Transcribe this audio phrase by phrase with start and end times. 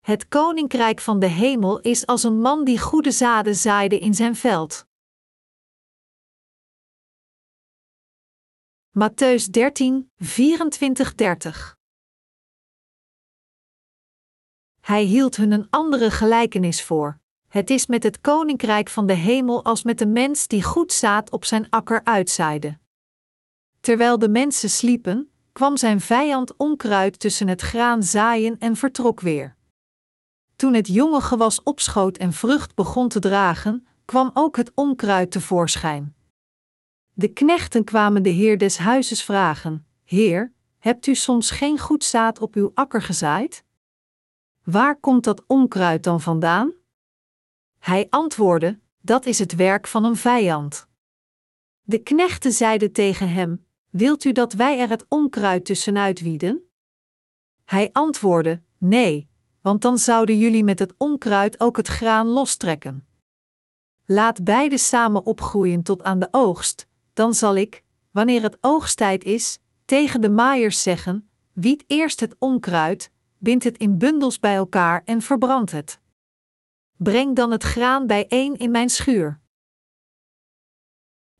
[0.00, 4.36] Het koninkrijk van de hemel is als een man die goede zaden zaaide in zijn
[4.36, 4.86] veld.
[8.98, 11.76] Matthäus 13, 24, 30
[14.80, 17.18] Hij hield hun een andere gelijkenis voor.
[17.48, 21.30] Het is met het koninkrijk van de hemel als met een mens die goed zaad
[21.30, 22.78] op zijn akker uitzaaide.
[23.80, 29.58] Terwijl de mensen sliepen, kwam zijn vijand onkruid tussen het graan zaaien en vertrok weer.
[30.60, 36.14] Toen het jonge gewas opschoot en vrucht begon te dragen, kwam ook het onkruid tevoorschijn.
[37.12, 42.40] De knechten kwamen de heer des huizes vragen: Heer, hebt u soms geen goed zaad
[42.40, 43.64] op uw akker gezaaid?
[44.64, 46.72] Waar komt dat onkruid dan vandaan?
[47.78, 50.88] Hij antwoordde: Dat is het werk van een vijand.
[51.82, 56.70] De knechten zeiden tegen hem: Wilt u dat wij er het onkruid tussenuit wieden?
[57.64, 59.29] Hij antwoordde: Nee,
[59.60, 63.06] want dan zouden jullie met het onkruid ook het graan lostrekken.
[64.04, 69.58] Laat beide samen opgroeien tot aan de oogst, dan zal ik, wanneer het oogsttijd is,
[69.84, 75.22] tegen de maaiers zeggen: Wiet eerst het onkruid, bind het in bundels bij elkaar en
[75.22, 76.00] verbrand het.
[76.96, 79.40] Breng dan het graan bijeen in mijn schuur.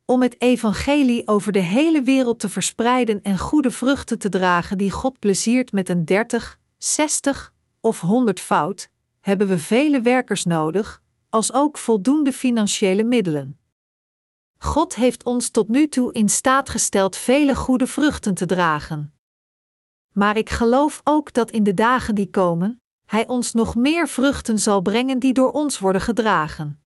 [0.05, 4.91] Om het evangelie over de hele wereld te verspreiden en goede vruchten te dragen die
[4.91, 11.53] God pleziert met een 30, 60 of 100 fout, hebben we vele werkers nodig, als
[11.53, 13.59] ook voldoende financiële middelen.
[14.59, 19.15] God heeft ons tot nu toe in staat gesteld vele goede vruchten te dragen.
[20.13, 24.59] Maar ik geloof ook dat in de dagen die komen, Hij ons nog meer vruchten
[24.59, 26.83] zal brengen die door ons worden gedragen.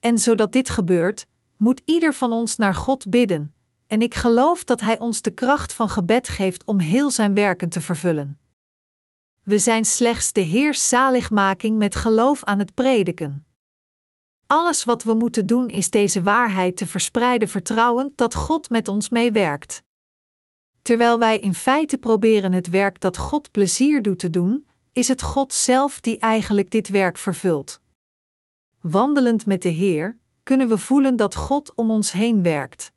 [0.00, 3.54] En zodat dit gebeurt, moet ieder van ons naar God bidden,
[3.86, 7.68] en ik geloof dat Hij ons de kracht van gebed geeft om heel Zijn werken
[7.68, 8.41] te vervullen.
[9.42, 13.46] We zijn slechts de Heers zaligmaking met geloof aan het prediken.
[14.46, 19.08] Alles wat we moeten doen is deze waarheid te verspreiden, vertrouwend dat God met ons
[19.08, 19.82] meewerkt.
[20.82, 25.22] Terwijl wij in feite proberen het werk dat God plezier doet te doen, is het
[25.22, 27.80] God zelf die eigenlijk dit werk vervult.
[28.80, 32.92] Wandelend met de Heer, kunnen we voelen dat God om ons heen werkt.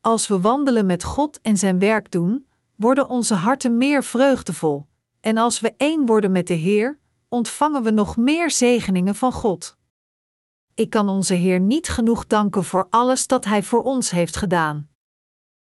[0.00, 4.86] Als we wandelen met God en zijn werk doen, worden onze harten meer vreugdevol,
[5.22, 9.76] en als we één worden met de Heer, ontvangen we nog meer zegeningen van God.
[10.74, 14.90] Ik kan onze Heer niet genoeg danken voor alles dat Hij voor ons heeft gedaan.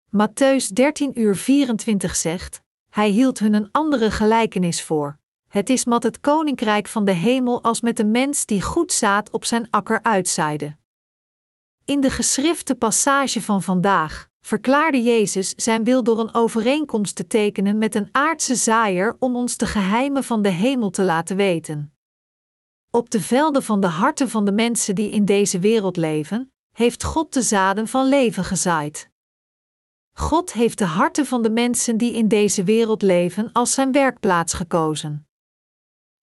[0.07, 5.19] Matthäus 13 uur 24 zegt: Hij hield hun een andere gelijkenis voor.
[5.47, 9.29] Het is met het koninkrijk van de hemel als met een mens die goed zaad
[9.29, 10.77] op zijn akker uitzaaide.
[11.85, 17.77] In de geschrifte passage van vandaag verklaarde Jezus zijn wil door een overeenkomst te tekenen
[17.77, 21.93] met een aardse zaaier om ons de geheimen van de hemel te laten weten.
[22.89, 27.03] Op de velden van de harten van de mensen die in deze wereld leven, heeft
[27.03, 29.09] God de zaden van leven gezaaid.
[30.13, 34.53] God heeft de harten van de mensen die in deze wereld leven als zijn werkplaats
[34.53, 35.27] gekozen.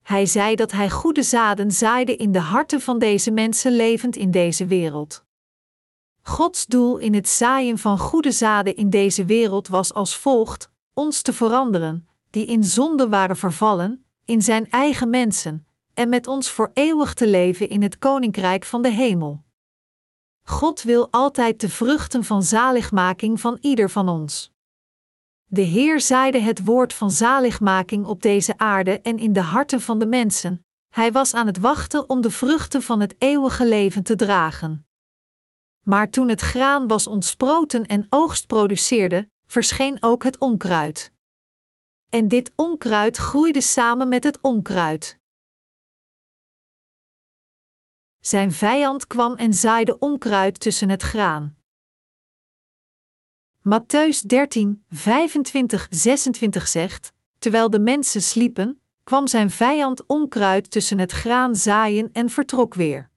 [0.01, 4.31] Hij zei dat hij goede zaden zaaide in de harten van deze mensen levend in
[4.31, 5.25] deze wereld.
[6.23, 11.21] Gods doel in het zaaien van goede zaden in deze wereld was als volgt: ons
[11.21, 16.71] te veranderen, die in zonde waren vervallen, in zijn eigen mensen, en met ons voor
[16.73, 19.43] eeuwig te leven in het koninkrijk van de hemel.
[20.43, 24.51] God wil altijd de vruchten van zaligmaking van ieder van ons.
[25.45, 29.99] De Heer zaaide het woord van zaligmaking op deze aarde en in de harten van
[29.99, 30.65] de mensen.
[30.89, 34.85] Hij was aan het wachten om de vruchten van het eeuwige leven te dragen.
[35.91, 41.11] Maar toen het graan was ontsproten en oogst produceerde, verscheen ook het onkruid.
[42.09, 45.19] En dit onkruid groeide samen met het onkruid.
[48.19, 51.57] Zijn vijand kwam en zaaide onkruid tussen het graan.
[53.59, 61.11] Matthäus 13, 25, 26 zegt: Terwijl de mensen sliepen, kwam zijn vijand onkruid tussen het
[61.11, 63.10] graan zaaien en vertrok weer.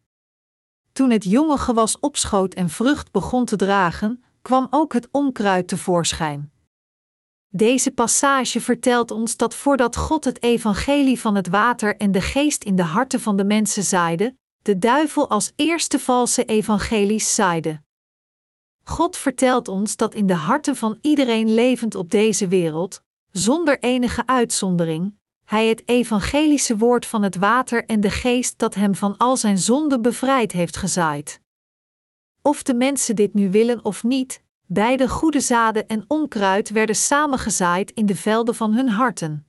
[0.95, 6.53] Toen het jonge gewas opschoot en vrucht begon te dragen, kwam ook het onkruid tevoorschijn.
[7.49, 12.65] Deze passage vertelt ons dat voordat God het evangelie van het water en de geest
[12.65, 17.83] in de harten van de mensen zaaide, de duivel als eerste valse evangelies zaaide.
[18.85, 24.27] God vertelt ons dat in de harten van iedereen levend op deze wereld, zonder enige
[24.27, 25.19] uitzondering,
[25.55, 29.59] hij het evangelische woord van het water en de geest dat hem van al zijn
[29.59, 31.41] zonden bevrijd heeft gezaaid.
[32.43, 37.91] Of de mensen dit nu willen of niet, beide goede zaden en onkruid werden samengezaaid
[37.91, 39.47] in de velden van hun harten.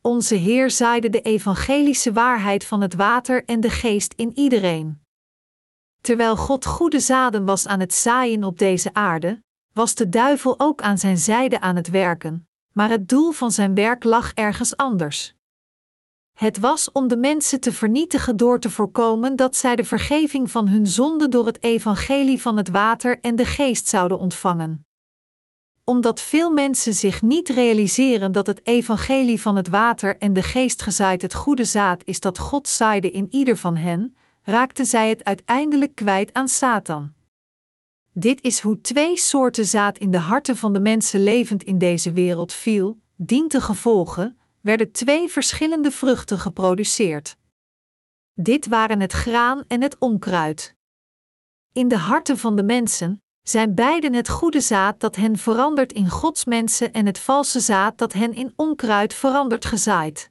[0.00, 5.02] Onze Heer zaaide de evangelische waarheid van het water en de geest in iedereen.
[6.00, 9.42] Terwijl God goede zaden was aan het zaaien op deze aarde,
[9.72, 13.74] was de duivel ook aan zijn zijde aan het werken, maar het doel van zijn
[13.74, 15.34] werk lag ergens anders.
[16.38, 20.68] Het was om de mensen te vernietigen door te voorkomen dat zij de vergeving van
[20.68, 24.86] hun zonde door het evangelie van het water en de geest zouden ontvangen.
[25.84, 30.82] Omdat veel mensen zich niet realiseren dat het evangelie van het water en de geest
[30.82, 35.24] gezaaid het goede zaad is dat God zaaide in ieder van hen, raakten zij het
[35.24, 37.13] uiteindelijk kwijt aan Satan.
[38.16, 42.12] Dit is hoe twee soorten zaad in de harten van de mensen levend in deze
[42.12, 47.36] wereld viel, dient te gevolgen, werden twee verschillende vruchten geproduceerd.
[48.34, 50.74] Dit waren het graan en het onkruid.
[51.72, 56.08] In de harten van de mensen zijn beiden het goede zaad dat hen verandert in
[56.08, 60.30] Gods mensen en het valse zaad dat hen in onkruid verandert gezaaid.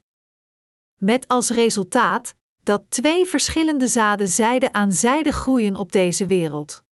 [1.00, 6.84] Met als resultaat dat twee verschillende zaden zijde aan zijde groeien op deze wereld.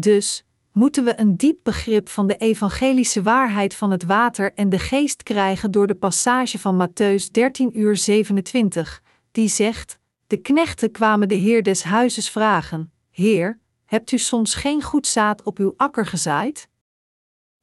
[0.00, 4.78] Dus moeten we een diep begrip van de evangelische waarheid van het water en de
[4.78, 9.02] geest krijgen door de passage van Matthäus 13 uur 27,
[9.32, 14.82] die zegt: De knechten kwamen de heer des huizes vragen: Heer, hebt u soms geen
[14.82, 16.68] goed zaad op uw akker gezaaid?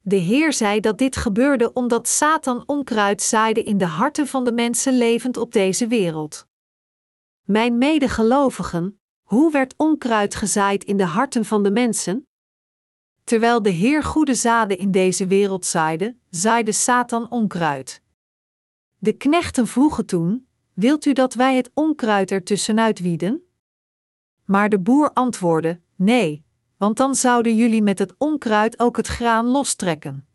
[0.00, 4.52] De Heer zei dat dit gebeurde omdat Satan onkruid zaaide in de harten van de
[4.52, 6.46] mensen levend op deze wereld.
[7.44, 12.27] Mijn medegelovigen, hoe werd onkruid gezaaid in de harten van de mensen?
[13.28, 18.02] Terwijl de Heer goede zaden in deze wereld zaaide, zaaide Satan onkruid.
[18.98, 23.42] De knechten vroegen toen: Wilt u dat wij het onkruid er tussenuit wieden?
[24.44, 26.44] Maar de boer antwoordde: Nee,
[26.76, 30.28] want dan zouden jullie met het onkruid ook het graan lostrekken.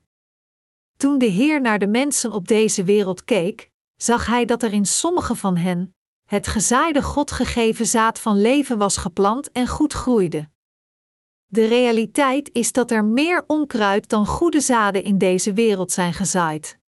[0.97, 4.85] Toen de Heer naar de mensen op deze wereld keek, zag hij dat er in
[4.85, 5.95] sommige van hen
[6.25, 10.51] het gezaaide God gegeven zaad van leven was geplant en goed groeide.
[11.53, 16.79] De realiteit is dat er meer onkruid dan goede zaden in deze wereld zijn gezaaid.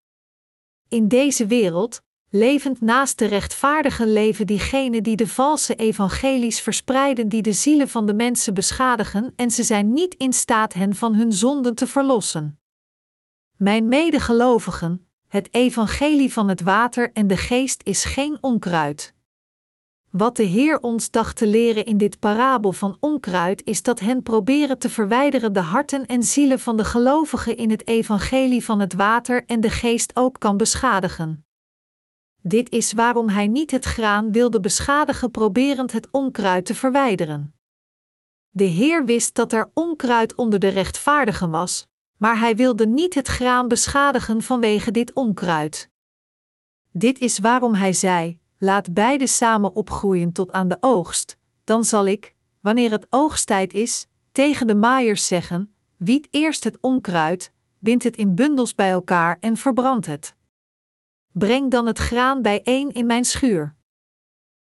[0.89, 7.43] In deze wereld, levend naast de rechtvaardige leven diegenen die de valse evangelies verspreiden die
[7.43, 11.33] de zielen van de mensen beschadigen en ze zijn niet in staat hen van hun
[11.33, 12.61] zonden te verlossen.
[13.57, 19.14] Mijn medegelovigen, het evangelie van het water en de geest is geen onkruid.
[20.17, 24.23] Wat de Heer ons dacht te leren in dit parabel van onkruid is dat hen
[24.23, 28.95] proberen te verwijderen de harten en zielen van de gelovigen in het evangelie van het
[28.95, 31.47] water en de geest ook kan beschadigen.
[32.43, 37.55] Dit is waarom hij niet het graan wilde beschadigen, proberend het onkruid te verwijderen.
[38.51, 43.29] De Heer wist dat er onkruid onder de rechtvaardigen was, maar hij wilde niet het
[43.29, 45.91] graan beschadigen vanwege dit onkruid.
[46.91, 52.07] Dit is waarom hij zei: laat beide samen opgroeien tot aan de oogst, dan zal
[52.07, 58.17] ik, wanneer het oogsttijd is, tegen de maaiers zeggen: wiet eerst het onkruid, bind het
[58.17, 60.35] in bundels bij elkaar en verbrand het.
[61.33, 63.75] Breng dan het graan bijeen in mijn schuur.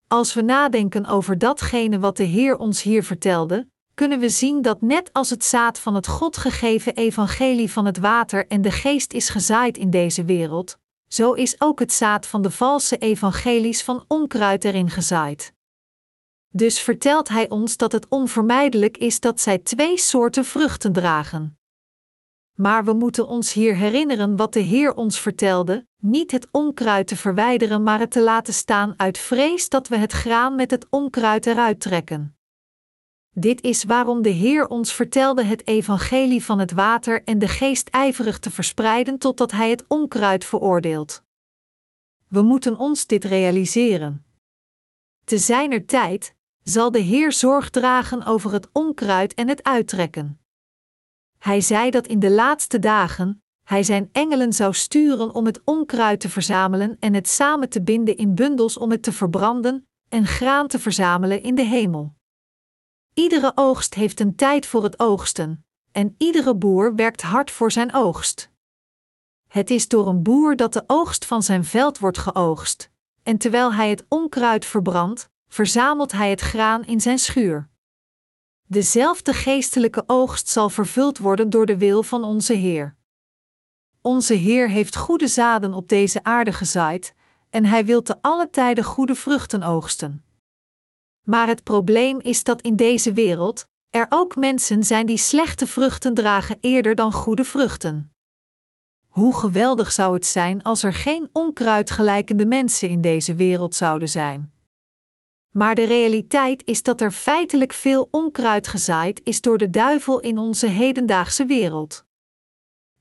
[0.07, 4.81] Als we nadenken over datgene wat de Heer ons hier vertelde, kunnen we zien dat
[4.81, 9.13] net als het zaad van het God gegeven evangelie van het water en de geest
[9.13, 14.05] is gezaaid in deze wereld, zo is ook het zaad van de valse evangelies van
[14.07, 15.53] onkruid erin gezaaid.
[16.49, 21.59] Dus vertelt hij ons dat het onvermijdelijk is dat zij twee soorten vruchten dragen.
[22.53, 27.15] Maar we moeten ons hier herinneren wat de Heer ons vertelde: niet het onkruid te
[27.15, 31.45] verwijderen, maar het te laten staan uit vrees dat we het graan met het onkruid
[31.45, 32.36] eruit trekken.
[33.39, 37.89] Dit is waarom de Heer ons vertelde het evangelie van het water en de geest
[37.89, 41.23] ijverig te verspreiden totdat Hij het onkruid veroordeelt.
[42.27, 44.25] We moeten ons dit realiseren.
[45.23, 50.39] Te zijner tijd zal de Heer zorg dragen over het onkruid en het uittrekken.
[51.37, 56.19] Hij zei dat in de laatste dagen Hij zijn engelen zou sturen om het onkruid
[56.19, 60.67] te verzamelen en het samen te binden in bundels om het te verbranden en graan
[60.67, 62.16] te verzamelen in de hemel.
[63.17, 67.93] Iedere oogst heeft een tijd voor het oogsten, en iedere boer werkt hard voor zijn
[67.93, 68.49] oogst.
[69.47, 72.89] Het is door een boer dat de oogst van zijn veld wordt geoogst,
[73.23, 77.69] en terwijl hij het onkruid verbrandt, verzamelt hij het graan in zijn schuur.
[78.63, 82.95] Dezelfde geestelijke oogst zal vervuld worden door de wil van onze Heer.
[84.01, 87.13] Onze Heer heeft goede zaden op deze aarde gezaaid,
[87.49, 90.26] en Hij wil te alle tijden goede vruchten oogsten.
[91.29, 96.13] Maar het probleem is dat in deze wereld er ook mensen zijn die slechte vruchten
[96.13, 98.13] dragen eerder dan goede vruchten.
[99.07, 104.53] Hoe geweldig zou het zijn als er geen onkruidgelijkende mensen in deze wereld zouden zijn.
[105.51, 110.37] Maar de realiteit is dat er feitelijk veel onkruid gezaaid is door de duivel in
[110.37, 112.05] onze hedendaagse wereld.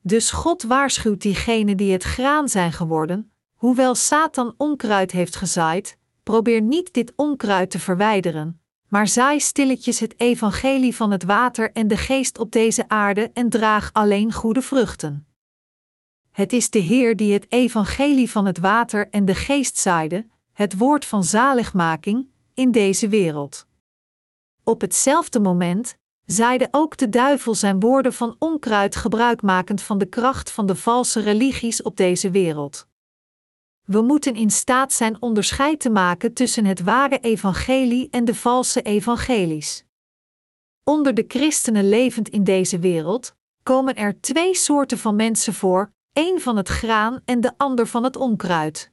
[0.00, 6.60] Dus God waarschuwt diegenen die het graan zijn geworden, hoewel Satan onkruid heeft gezaaid, probeer
[6.60, 11.96] niet dit onkruid te verwijderen, maar zaai stilletjes het evangelie van het water en de
[11.96, 15.26] geest op deze aarde en draag alleen goede vruchten.
[16.30, 20.78] Het is de Heer die het evangelie van het water en de geest zaaide, het
[20.78, 23.66] woord van zaligmaking, in deze wereld.
[24.64, 30.50] Op hetzelfde moment zaaide ook de duivel zijn woorden van onkruid gebruikmakend van de kracht
[30.50, 32.86] van de valse religies op deze wereld.
[33.86, 38.82] We moeten in staat zijn onderscheid te maken tussen het ware evangelie en de valse
[38.82, 39.84] evangelies.
[40.84, 46.40] Onder de christenen levend in deze wereld komen er twee soorten van mensen voor: één
[46.40, 48.90] van het graan en de ander van het onkruid.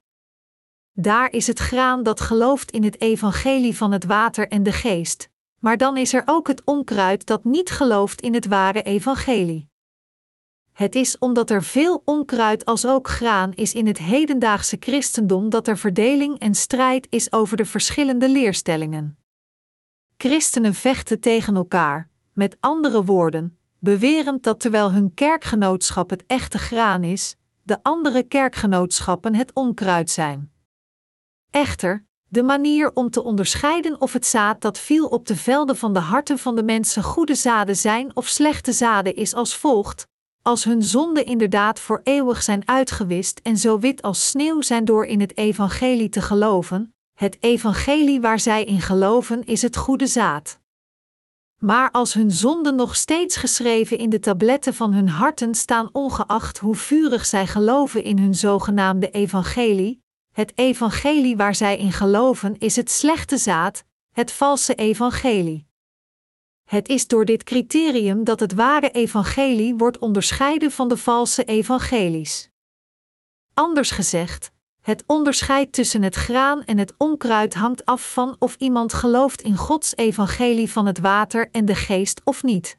[0.92, 5.30] Daar is het graan dat gelooft in het evangelie van het water en de geest,
[5.60, 9.72] maar dan is er ook het onkruid dat niet gelooft in het ware evangelie.
[10.74, 15.68] Het is omdat er veel onkruid als ook graan is in het hedendaagse christendom dat
[15.68, 19.18] er verdeling en strijd is over de verschillende leerstellingen.
[20.18, 27.04] Christenen vechten tegen elkaar, met andere woorden, bewerend dat terwijl hun kerkgenootschap het echte graan
[27.04, 30.52] is, de andere kerkgenootschappen het onkruid zijn.
[31.50, 35.94] Echter, de manier om te onderscheiden of het zaad dat viel op de velden van
[35.94, 40.08] de harten van de mensen goede zaden zijn of slechte zaden is als volgt:
[40.44, 45.06] als hun zonden inderdaad voor eeuwig zijn uitgewist en zo wit als sneeuw zijn door
[45.06, 50.60] in het evangelie te geloven, het evangelie waar zij in geloven is het goede zaad.
[51.58, 56.58] Maar als hun zonden nog steeds geschreven in de tabletten van hun harten staan, ongeacht
[56.58, 62.76] hoe vurig zij geloven in hun zogenaamde evangelie, het evangelie waar zij in geloven is
[62.76, 65.68] het slechte zaad, het valse evangelie.
[66.74, 72.50] Het is door dit criterium dat het ware evangelie wordt onderscheiden van de valse evangelies.
[73.54, 74.52] Anders gezegd,
[74.82, 79.58] het onderscheid tussen het graan en het onkruid hangt af van of iemand gelooft in
[79.58, 82.78] Gods evangelie van het water en de geest of niet.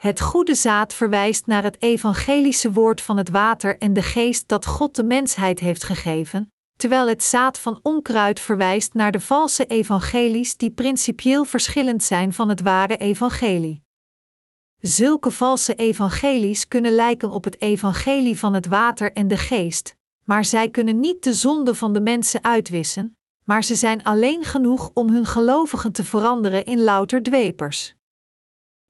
[0.00, 4.66] Het goede zaad verwijst naar het evangelische woord van het water en de geest dat
[4.66, 6.52] God de mensheid heeft gegeven,
[6.82, 12.48] terwijl het zaad van onkruid verwijst naar de valse evangelies die principieel verschillend zijn van
[12.48, 13.82] het ware evangelie.
[14.80, 20.44] Zulke valse evangelies kunnen lijken op het evangelie van het water en de geest, maar
[20.44, 25.10] zij kunnen niet de zonde van de mensen uitwissen, maar ze zijn alleen genoeg om
[25.10, 27.94] hun gelovigen te veranderen in louter dwepers.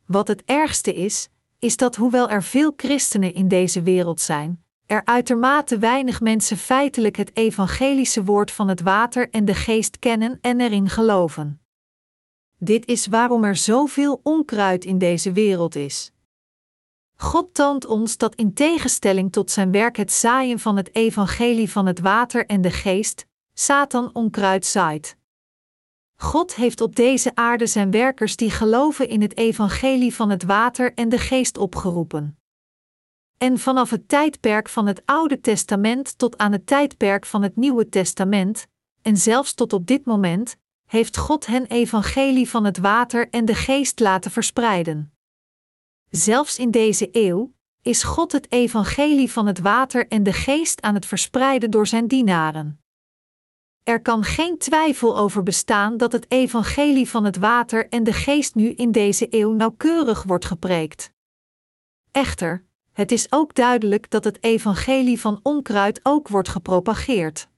[0.07, 4.62] Wat het ergste is, is dat hoewel er veel christenen in deze wereld zijn,
[4.93, 10.39] er uitermate weinig mensen feitelijk het evangelische woord van het water en de geest kennen
[10.41, 11.61] en erin geloven.
[12.59, 16.13] Dit is waarom er zoveel onkruid in deze wereld is.
[17.17, 21.87] God toont ons dat in tegenstelling tot zijn werk het zaaien van het evangelie van
[21.87, 25.17] het water en de geest, Satan onkruid zaait.
[26.17, 30.95] God heeft op deze aarde zijn werkers die geloven in het evangelie van het water
[30.95, 32.42] en de geest opgeroepen.
[33.43, 37.89] En vanaf het tijdperk van het Oude Testament tot aan het tijdperk van het Nieuwe
[37.89, 38.67] Testament,
[39.03, 40.57] en zelfs tot op dit moment,
[40.87, 45.13] heeft God hen evangelie van het water en de geest laten verspreiden.
[46.11, 50.95] Zelfs in deze eeuw is God het evangelie van het water en de geest aan
[50.95, 52.81] het verspreiden door zijn dienaren.
[53.83, 58.55] Er kan geen twijfel over bestaan dat het evangelie van het water en de geest
[58.55, 61.13] nu in deze eeuw nauwkeurig wordt gepreekt.
[62.11, 67.49] Echter, het is ook duidelijk dat het evangelie van onkruid ook wordt gepropageerd.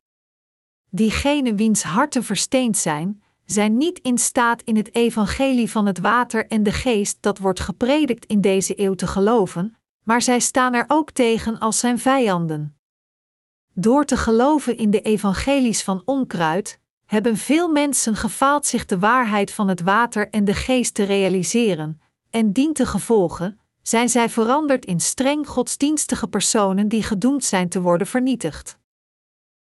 [0.91, 6.47] Diegenen wiens harten versteend zijn, zijn niet in staat in het evangelie van het water
[6.47, 10.85] en de geest dat wordt gepredikt in deze eeuw te geloven, maar zij staan er
[10.89, 12.77] ook tegen als zijn vijanden.
[13.73, 19.53] Door te geloven in de evangelies van onkruid, hebben veel mensen gefaald zich de waarheid
[19.53, 22.01] van het water en de geest te realiseren,
[22.31, 27.81] en dient te gevolgen, zijn zij veranderd in streng godsdienstige personen die gedoemd zijn te
[27.81, 28.79] worden vernietigd.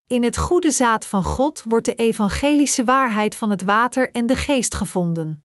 [0.07, 4.37] In het goede zaad van God wordt de evangelische waarheid van het water en de
[4.37, 5.45] geest gevonden.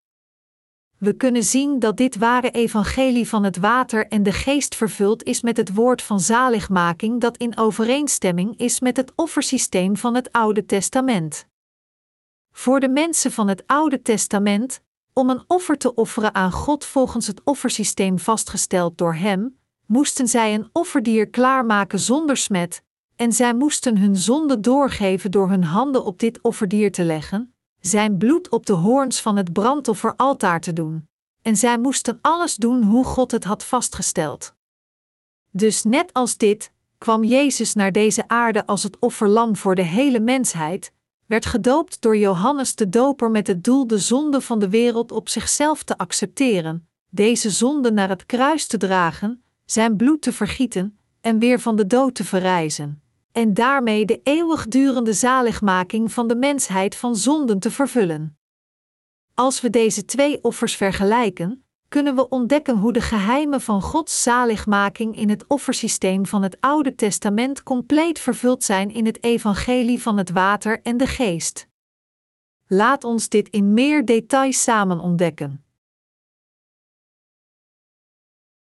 [0.97, 5.41] We kunnen zien dat dit ware evangelie van het water en de geest vervuld is
[5.41, 10.65] met het woord van zaligmaking dat in overeenstemming is met het offersysteem van het Oude
[10.65, 11.47] Testament.
[12.51, 14.81] Voor de mensen van het Oude Testament
[15.19, 20.53] om een offer te offeren aan God volgens het offersysteem vastgesteld door Hem, moesten zij
[20.53, 22.83] een offerdier klaarmaken zonder smet,
[23.15, 28.17] en zij moesten hun zonde doorgeven door hun handen op dit offerdier te leggen, zijn
[28.17, 31.07] bloed op de hoorns van het brandofferaltaar te doen,
[31.41, 34.53] en zij moesten alles doen hoe God het had vastgesteld.
[35.51, 40.19] Dus net als dit, kwam Jezus naar deze aarde als het offerlam voor de hele
[40.19, 40.93] mensheid,
[41.29, 45.29] werd gedoopt door Johannes de Doper met het doel de zonde van de wereld op
[45.29, 51.39] zichzelf te accepteren, deze zonde naar het kruis te dragen, zijn bloed te vergieten en
[51.39, 57.15] weer van de dood te verrijzen, en daarmee de eeuwigdurende zaligmaking van de mensheid van
[57.15, 58.37] zonden te vervullen.
[59.33, 65.15] Als we deze twee offers vergelijken, kunnen we ontdekken hoe de geheimen van Gods zaligmaking
[65.15, 70.29] in het offersysteem van het Oude Testament compleet vervuld zijn in het evangelie van het
[70.29, 71.67] water en de geest.
[72.67, 75.63] Laat ons dit in meer details samen ontdekken.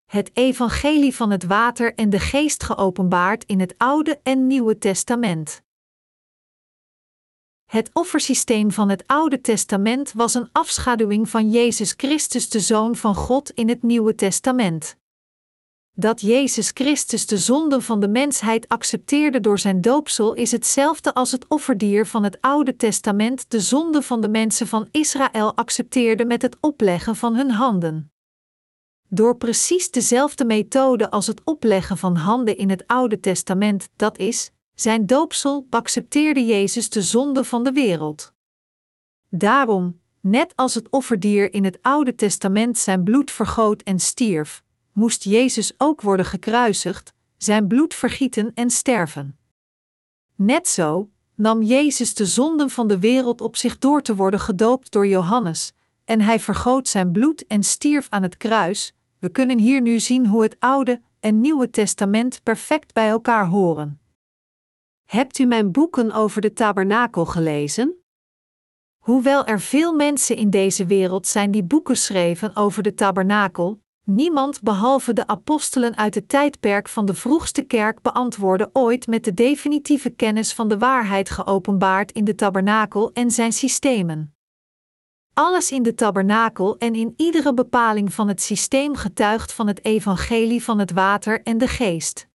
[0.04, 5.62] Het evangelie van het water en de geest geopenbaard in het Oude en Nieuwe Testament.
[7.68, 13.14] Het offersysteem van het Oude Testament was een afschaduwing van Jezus Christus, de Zoon van
[13.14, 14.96] God in het Nieuwe Testament.
[15.92, 21.32] Dat Jezus Christus de zonden van de mensheid accepteerde door zijn doopsel is hetzelfde als
[21.32, 26.42] het offerdier van het Oude Testament de zonde van de mensen van Israël accepteerde met
[26.42, 28.12] het opleggen van hun handen.
[29.08, 34.50] Door precies dezelfde methode als het opleggen van handen in het Oude Testament, dat is,
[34.80, 38.32] zijn doopsel accepteerde Jezus de zonde van de wereld.
[39.28, 45.24] Daarom, net als het offerdier in het Oude Testament zijn bloed vergoot en stierf, moest
[45.24, 49.38] Jezus ook worden gekruisigd, zijn bloed vergieten en sterven.
[50.34, 54.92] Net zo nam Jezus de zonden van de wereld op zich door te worden gedoopt
[54.92, 55.72] door Johannes,
[56.04, 58.94] en hij vergoot zijn bloed en stierf aan het kruis.
[59.18, 63.97] We kunnen hier nu zien hoe het Oude en Nieuwe Testament perfect bij elkaar horen.
[65.08, 68.02] Hebt u mijn boeken over de tabernakel gelezen?
[68.98, 74.62] Hoewel er veel mensen in deze wereld zijn die boeken schreven over de tabernakel, niemand
[74.62, 80.10] behalve de apostelen uit het tijdperk van de vroegste kerk beantwoordde ooit met de definitieve
[80.10, 84.36] kennis van de waarheid geopenbaard in de tabernakel en zijn systemen.
[85.34, 90.62] Alles in de tabernakel en in iedere bepaling van het systeem getuigt van het evangelie
[90.62, 92.28] van het water en de geest.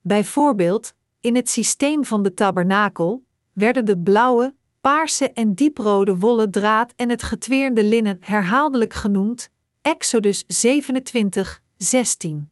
[0.00, 6.92] Bijvoorbeeld, in het systeem van de tabernakel werden de blauwe, paarse en dieprode wollen draad
[6.96, 9.50] en het getweerde linnen herhaaldelijk genoemd,
[9.82, 12.50] Exodus 27, 16.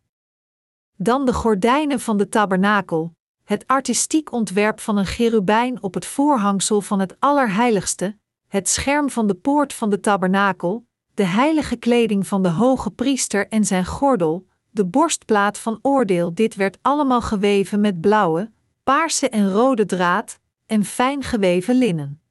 [0.96, 6.80] Dan de gordijnen van de tabernakel, het artistiek ontwerp van een cherubijn op het voorhangsel
[6.80, 12.42] van het Allerheiligste, het scherm van de poort van de tabernakel, de heilige kleding van
[12.42, 16.34] de hoge priester en zijn gordel, de borstplaat van oordeel.
[16.34, 18.50] Dit werd allemaal geweven met blauwe,
[18.86, 22.22] paarse en rode draad en fijn geweven linnen.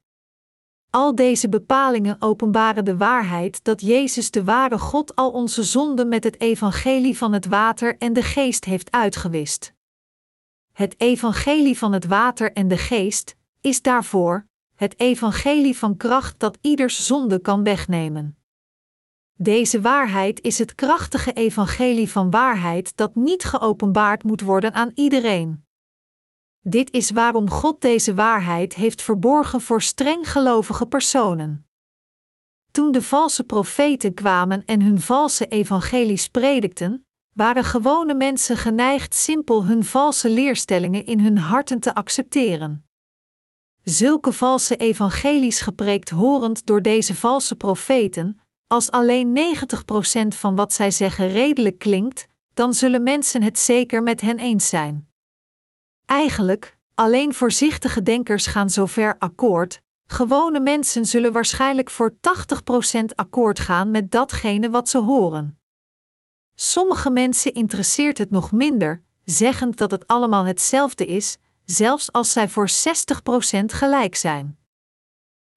[0.90, 6.24] Al deze bepalingen openbaren de waarheid dat Jezus de ware God al onze zonden met
[6.24, 9.74] het evangelie van het water en de geest heeft uitgewist.
[10.72, 16.58] Het evangelie van het water en de geest is daarvoor het evangelie van kracht dat
[16.60, 18.38] ieders zonde kan wegnemen.
[19.34, 25.65] Deze waarheid is het krachtige evangelie van waarheid dat niet geopenbaard moet worden aan iedereen.
[26.68, 31.66] Dit is waarom God deze waarheid heeft verborgen voor streng gelovige personen.
[32.70, 39.64] Toen de valse profeten kwamen en hun valse evangelies predikten, waren gewone mensen geneigd simpel
[39.64, 42.86] hun valse leerstellingen in hun harten te accepteren.
[43.82, 49.56] Zulke valse evangelies gepreekt horend door deze valse profeten, als alleen
[50.24, 54.68] 90% van wat zij zeggen redelijk klinkt, dan zullen mensen het zeker met hen eens
[54.68, 55.05] zijn.
[56.06, 59.80] Eigenlijk, alleen voorzichtige denkers gaan zover akkoord.
[60.06, 65.58] Gewone mensen zullen waarschijnlijk voor 80% akkoord gaan met datgene wat ze horen.
[66.54, 72.48] Sommige mensen interesseert het nog minder, zeggend dat het allemaal hetzelfde is, zelfs als zij
[72.48, 72.72] voor 60%
[73.66, 74.58] gelijk zijn.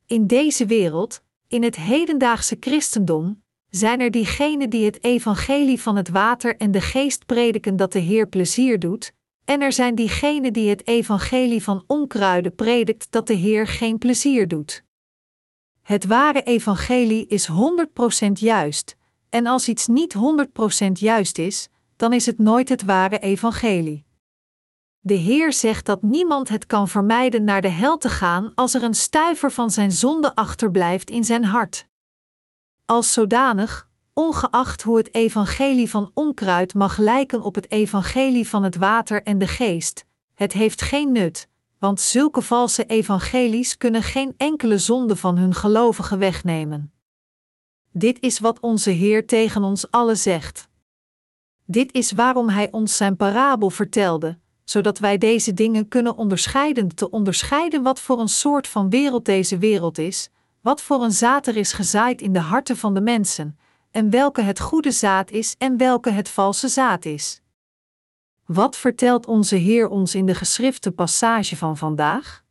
[0.06, 6.10] In deze wereld, in het hedendaagse christendom, zijn er diegenen die het evangelie van het
[6.10, 9.14] water en de geest prediken dat de Heer plezier doet,
[9.50, 14.48] en er zijn diegenen die het evangelie van onkruiden predikt dat de Heer geen plezier
[14.48, 14.84] doet.
[15.82, 17.50] Het ware evangelie is
[18.28, 18.96] 100% juist,
[19.30, 24.06] en als iets niet 100% juist is, dan is het nooit het ware evangelie.
[25.00, 28.84] De Heer zegt dat niemand het kan vermijden naar de hel te gaan als er
[28.84, 31.88] een stuiver van zijn zonde achterblijft in zijn hart.
[32.86, 33.89] Als zodanig
[34.20, 39.38] ongeacht hoe het evangelie van onkruid mag lijken op het evangelie van het water en
[39.38, 45.38] de geest, het heeft geen nut, want zulke valse evangelies kunnen geen enkele zonde van
[45.38, 46.92] hun gelovigen wegnemen.
[47.92, 50.68] Dit is wat onze Heer tegen ons allen zegt.
[51.66, 57.10] Dit is waarom Hij ons zijn parabel vertelde, zodat wij deze dingen kunnen onderscheiden, te
[57.10, 60.30] onderscheiden wat voor een soort van wereld deze wereld is,
[60.62, 63.59] wat voor een zaad er is gezaaid in de harten van de mensen,
[63.92, 67.42] en welke het goede zaad is en welke het valse zaad is.
[68.46, 72.44] Wat vertelt onze Heer ons in de geschrifte passage van vandaag?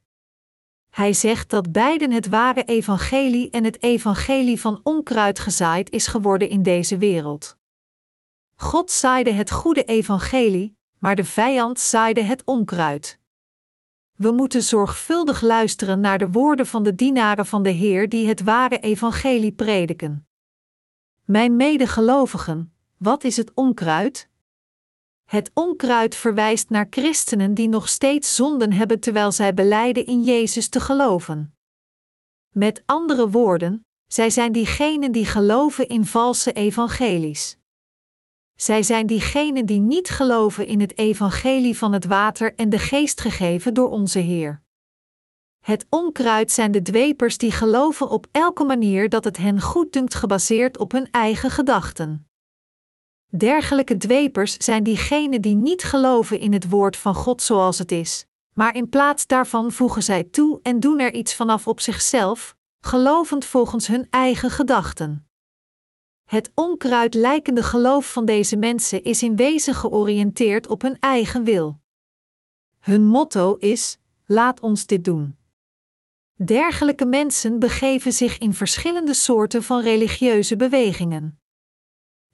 [0.91, 6.49] Hij zegt dat beiden het ware evangelie en het evangelie van onkruid gezaaid is geworden
[6.49, 7.57] in deze wereld.
[8.57, 13.19] God zaaide het goede evangelie, maar de vijand zaaide het onkruid.
[14.15, 18.43] We moeten zorgvuldig luisteren naar de woorden van de dienaren van de Heer die het
[18.43, 20.28] ware evangelie prediken.
[21.31, 24.29] Mijn medegelovigen, wat is het onkruid?
[25.25, 30.69] Het onkruid verwijst naar christenen die nog steeds zonden hebben terwijl zij beleiden in Jezus
[30.69, 31.55] te geloven.
[32.55, 37.59] Met andere woorden, zij zijn diegenen die geloven in valse evangelies.
[38.55, 43.21] Zij zijn diegenen die niet geloven in het evangelie van het water en de geest
[43.21, 44.63] gegeven door onze Heer.
[45.69, 50.15] Het onkruid zijn de dwepers die geloven op elke manier dat het hen goed dunkt
[50.15, 52.29] gebaseerd op hun eigen gedachten.
[53.37, 58.27] Dergelijke dwepers zijn diegenen die niet geloven in het woord van God zoals het is,
[58.55, 63.45] maar in plaats daarvan voegen zij toe en doen er iets vanaf op zichzelf, gelovend
[63.45, 65.29] volgens hun eigen gedachten.
[66.25, 71.81] Het onkruid lijkende geloof van deze mensen is in wezen georiënteerd op hun eigen wil.
[72.79, 75.38] Hun motto is: laat ons dit doen.
[76.45, 81.41] Dergelijke mensen begeven zich in verschillende soorten van religieuze bewegingen.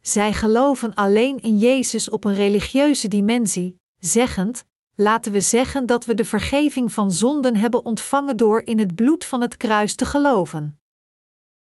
[0.01, 4.65] Zij geloven alleen in Jezus op een religieuze dimensie, zeggend:
[4.95, 9.25] laten we zeggen dat we de vergeving van zonden hebben ontvangen door in het bloed
[9.25, 10.81] van het kruis te geloven.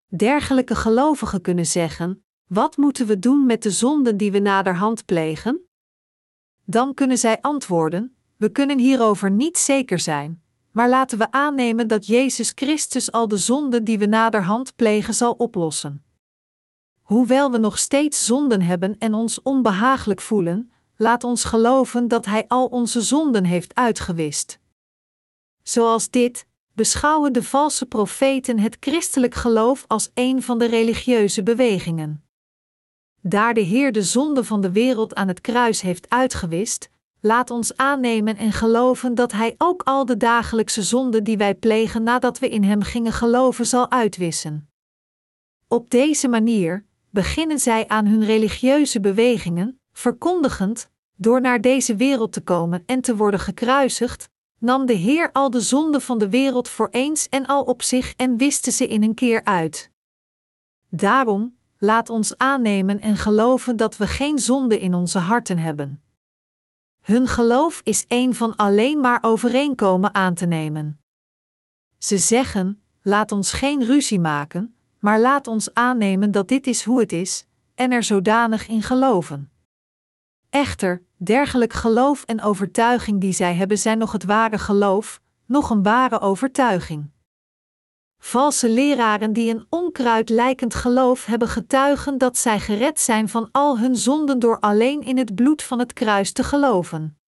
[0.07, 5.67] Dergelijke gelovigen kunnen zeggen: Wat moeten we doen met de zonden die we naderhand plegen?
[6.65, 10.43] Dan kunnen zij antwoorden: We kunnen hierover niet zeker zijn,
[10.75, 15.31] maar laten we aannemen dat Jezus Christus al de zonden die we naderhand plegen zal
[15.31, 16.03] oplossen.
[17.01, 22.45] Hoewel we nog steeds zonden hebben en ons onbehagelijk voelen, laat ons geloven dat Hij
[22.47, 24.59] al onze zonden heeft uitgewist.
[25.63, 32.23] Zoals dit, beschouwen de valse profeten het christelijk geloof als een van de religieuze bewegingen.
[33.21, 36.89] Daar de Heer de zonde van de wereld aan het kruis heeft uitgewist,
[37.25, 42.03] laat ons aannemen en geloven dat Hij ook al de dagelijkse zonden die wij plegen
[42.03, 44.69] nadat we in Hem gingen geloven zal uitwissen.
[45.67, 52.41] Op deze manier beginnen zij aan hun religieuze bewegingen, verkondigend, door naar deze wereld te
[52.41, 56.89] komen en te worden gekruisigd, nam de Heer al de zonden van de wereld voor
[56.91, 59.91] eens en al op zich en wiste ze in een keer uit.
[60.89, 66.04] Daarom, laat ons aannemen en geloven dat we geen zonde in onze harten hebben.
[67.05, 70.99] Hun geloof is een van alleen maar overeenkomen aan te nemen.
[71.97, 76.99] Ze zeggen: laat ons geen ruzie maken, maar laat ons aannemen dat dit is hoe
[76.99, 79.51] het is, en er zodanig in geloven.
[80.49, 85.83] Echter, dergelijk geloof en overtuiging die zij hebben zijn nog het ware geloof, nog een
[85.83, 87.09] ware overtuiging.
[88.17, 93.79] Valse leraren die een onkruid lijkend geloof hebben getuigen dat zij gered zijn van al
[93.79, 97.19] hun zonden door alleen in het bloed van het kruis te geloven.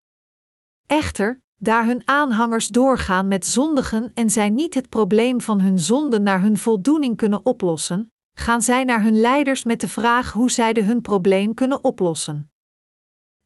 [0.87, 6.22] Echter, daar hun aanhangers doorgaan met zondigen en zij niet het probleem van hun zonden
[6.22, 10.72] naar hun voldoening kunnen oplossen, gaan zij naar hun leiders met de vraag hoe zij
[10.72, 12.51] de hun probleem kunnen oplossen.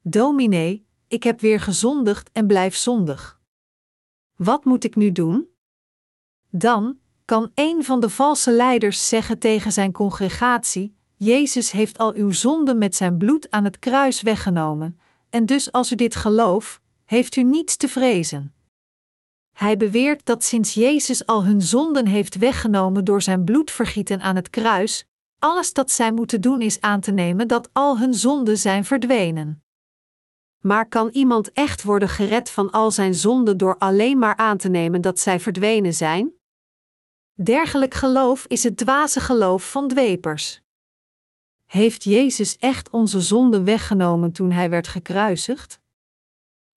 [0.02, 3.40] Dominee, ik heb weer gezondigd en blijf zondig.
[4.36, 5.48] Wat moet ik nu doen?
[6.50, 6.99] Dan
[7.30, 12.78] kan een van de valse leiders zeggen tegen zijn congregatie: Jezus heeft al uw zonden
[12.78, 17.42] met zijn bloed aan het kruis weggenomen, en dus als u dit gelooft, heeft u
[17.42, 18.54] niets te vrezen.
[19.56, 24.50] Hij beweert dat sinds Jezus al hun zonden heeft weggenomen door zijn bloedvergieten aan het
[24.50, 25.04] kruis,
[25.38, 29.62] alles dat zij moeten doen is aan te nemen dat al hun zonden zijn verdwenen.
[30.58, 34.68] Maar kan iemand echt worden gered van al zijn zonden door alleen maar aan te
[34.68, 36.38] nemen dat zij verdwenen zijn?
[37.42, 40.60] Dergelijk geloof is het dwaze geloof van dwepers.
[41.66, 45.80] Heeft Jezus echt onze zonden weggenomen toen hij werd gekruisigd?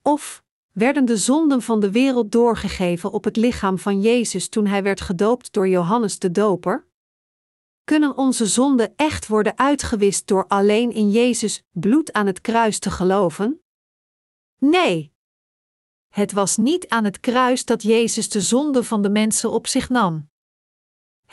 [0.01, 4.83] Of werden de zonden van de wereld doorgegeven op het lichaam van Jezus toen hij
[4.83, 6.87] werd gedoopt door Johannes de Doper?
[7.83, 12.91] Kunnen onze zonden echt worden uitgewist door alleen in Jezus bloed aan het kruis te
[12.91, 13.61] geloven?
[14.57, 15.13] Nee.
[16.09, 19.89] Het was niet aan het kruis dat Jezus de zonde van de mensen op zich
[19.89, 20.31] nam.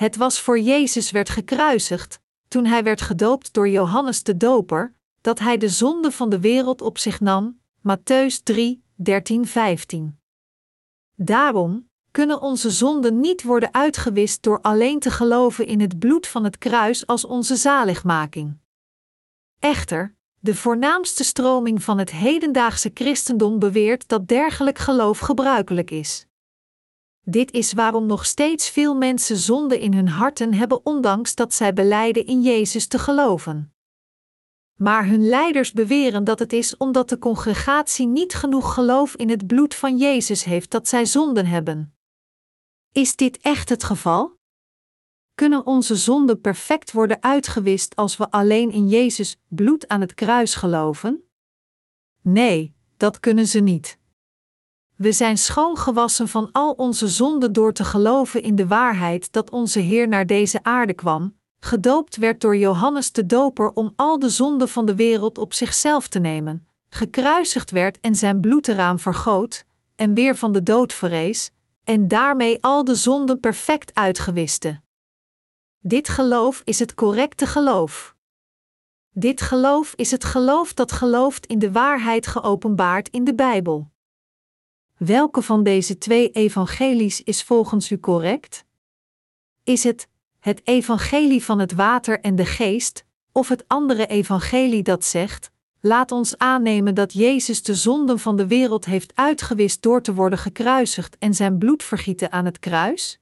[0.00, 5.38] Het was voor Jezus werd gekruisigd, toen hij werd gedoopt door Johannes de Doper, dat
[5.38, 7.60] hij de zonde van de wereld op zich nam.
[7.78, 10.18] Matthäus 3, 13, 15.
[11.16, 16.44] Daarom kunnen onze zonden niet worden uitgewist door alleen te geloven in het bloed van
[16.44, 18.58] het kruis als onze zaligmaking.
[19.58, 26.26] Echter, de voornaamste stroming van het hedendaagse christendom beweert dat dergelijk geloof gebruikelijk is.
[27.22, 31.72] Dit is waarom nog steeds veel mensen zonde in hun harten hebben, ondanks dat zij
[31.72, 33.74] beleiden in Jezus te geloven.
[34.74, 39.46] Maar hun leiders beweren dat het is omdat de congregatie niet genoeg geloof in het
[39.46, 41.94] bloed van Jezus heeft dat zij zonden hebben.
[42.92, 44.38] Is dit echt het geval?
[45.34, 50.54] Kunnen onze zonden perfect worden uitgewist als we alleen in Jezus bloed aan het kruis
[50.54, 51.30] geloven?
[52.22, 53.98] Nee, dat kunnen ze niet.
[55.00, 59.78] We zijn schoongewassen van al onze zonden door te geloven in de waarheid dat onze
[59.78, 64.68] Heer naar deze aarde kwam, gedoopt werd door Johannes de Doper om al de zonden
[64.68, 69.64] van de wereld op zichzelf te nemen, gekruisigd werd en zijn bloed eraan vergoot,
[69.96, 71.50] en weer van de dood verrees,
[71.84, 74.80] en daarmee al de zonden perfect uitgewiste.
[75.78, 78.16] Dit geloof is het correcte geloof.
[79.10, 83.90] Dit geloof is het geloof dat gelooft in de waarheid geopenbaard in de Bijbel.
[85.04, 88.64] Welke van deze twee evangelies is volgens u correct?
[89.64, 90.08] Is het
[90.38, 96.12] het evangelie van het water en de geest, of het andere evangelie dat zegt: Laat
[96.12, 101.18] ons aannemen dat Jezus de zonden van de wereld heeft uitgewist door te worden gekruisigd
[101.18, 103.20] en zijn bloed vergieten aan het kruis?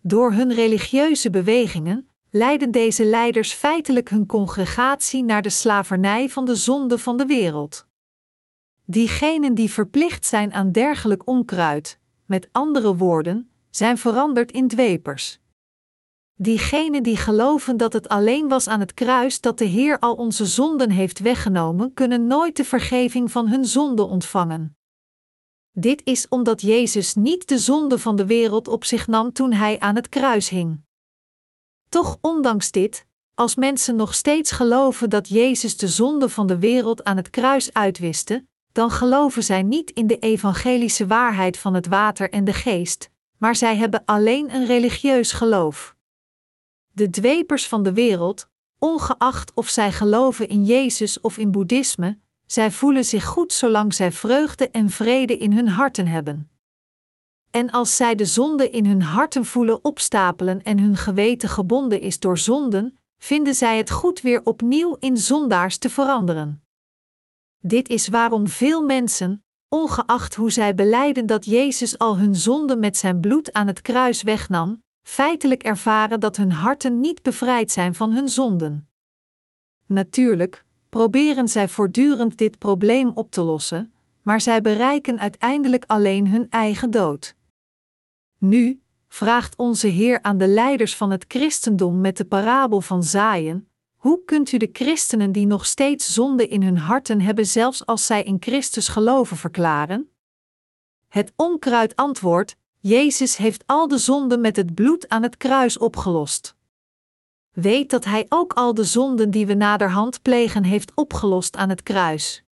[0.00, 6.54] Door hun religieuze bewegingen leiden deze leiders feitelijk hun congregatie naar de slavernij van de
[6.54, 7.86] zonde van de wereld.
[8.86, 15.38] Diegenen die verplicht zijn aan dergelijk onkruid, met andere woorden, zijn veranderd in dwepers.
[16.34, 20.46] Diegenen die geloven dat het alleen was aan het kruis dat de Heer al onze
[20.46, 24.76] zonden heeft weggenomen, kunnen nooit de vergeving van hun zonden ontvangen.
[25.70, 29.80] Dit is omdat Jezus niet de zonde van de wereld op zich nam toen hij
[29.80, 30.80] aan het kruis hing.
[31.88, 37.04] Toch, ondanks dit, als mensen nog steeds geloven dat Jezus de zonde van de wereld
[37.04, 42.30] aan het kruis uitwiste, dan geloven zij niet in de evangelische waarheid van het water
[42.30, 45.96] en de geest, maar zij hebben alleen een religieus geloof.
[46.90, 52.70] De dwepers van de wereld, ongeacht of zij geloven in Jezus of in Boeddhisme, zij
[52.70, 56.50] voelen zich goed zolang zij vreugde en vrede in hun harten hebben.
[57.50, 62.18] En als zij de zonde in hun harten voelen opstapelen en hun geweten gebonden is
[62.18, 66.63] door zonden, vinden zij het goed weer opnieuw in zondaars te veranderen.
[67.66, 72.96] Dit is waarom veel mensen, ongeacht hoe zij beleiden dat Jezus al hun zonde met
[72.96, 78.12] zijn bloed aan het kruis wegnam, feitelijk ervaren dat hun harten niet bevrijd zijn van
[78.12, 78.88] hun zonden.
[79.86, 86.50] Natuurlijk proberen zij voortdurend dit probleem op te lossen, maar zij bereiken uiteindelijk alleen hun
[86.50, 87.36] eigen dood.
[88.38, 93.68] Nu vraagt onze Heer aan de leiders van het christendom met de parabel van zaaien:
[94.04, 98.06] hoe kunt u de christenen die nog steeds zonde in hun harten hebben, zelfs als
[98.06, 100.10] zij in Christus geloven, verklaren?
[101.08, 106.56] Het onkruid antwoordt: Jezus heeft al de zonden met het bloed aan het kruis opgelost.
[107.50, 111.82] Weet dat Hij ook al de zonden die we naderhand plegen heeft opgelost aan het
[111.82, 112.44] kruis.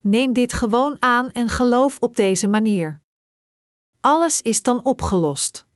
[0.00, 3.00] Neem dit gewoon aan en geloof op deze manier.
[4.00, 5.66] Alles is dan opgelost.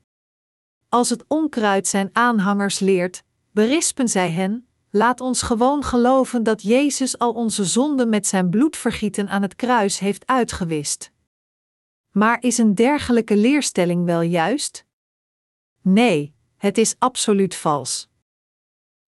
[0.89, 7.19] Als het onkruid zijn aanhangers leert, berispen zij hen, Laat ons gewoon geloven dat Jezus
[7.19, 11.13] al onze zonden met zijn bloedvergieten aan het kruis heeft uitgewist.
[12.11, 14.85] Maar is een dergelijke leerstelling wel juist?
[15.83, 18.09] Nee, het is absoluut vals.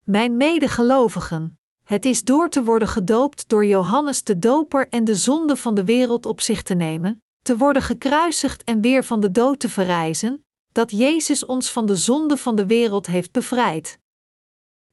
[0.04, 5.56] Mijn medegelovigen, het is door te worden gedoopt door Johannes de Doper en de zonde
[5.56, 9.58] van de wereld op zich te nemen, te worden gekruisigd en weer van de dood
[9.58, 14.00] te verrijzen, dat Jezus ons van de zonde van de wereld heeft bevrijd.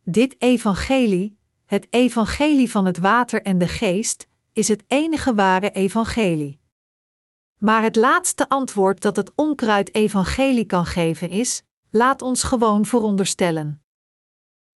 [0.03, 6.59] Dit evangelie, het evangelie van het water en de geest, is het enige ware evangelie.
[7.57, 13.83] Maar het laatste antwoord dat het onkruid evangelie kan geven is: laat ons gewoon veronderstellen.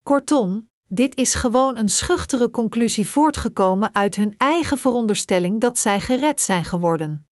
[0.02, 6.40] Kortom, dit is gewoon een schuchtere conclusie voortgekomen uit hun eigen veronderstelling dat zij gered
[6.40, 7.26] zijn geworden.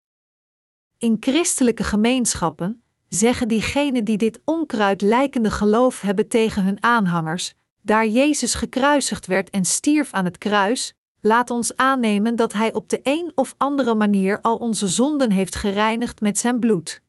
[0.98, 8.07] In christelijke gemeenschappen zeggen diegenen die dit onkruid lijkende geloof hebben tegen hun aanhangers, daar
[8.07, 13.01] Jezus gekruisigd werd en stierf aan het kruis, laat ons aannemen dat Hij op de
[13.03, 17.03] een of andere manier al onze zonden heeft gereinigd met zijn bloed.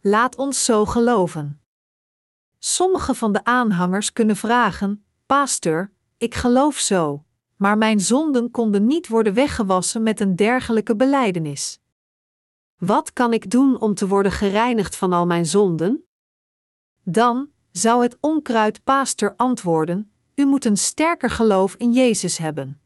[0.00, 1.60] Laat ons zo geloven.
[2.58, 7.24] Sommige van de aanhangers kunnen vragen: Pastor, ik geloof zo,
[7.56, 11.80] maar mijn zonden konden niet worden weggewassen met een dergelijke belijdenis.
[12.76, 16.04] Wat kan ik doen om te worden gereinigd van al mijn zonden?
[17.02, 22.80] Dan zou het onkruid pastor antwoorden: U moet een sterker geloof in Jezus hebben.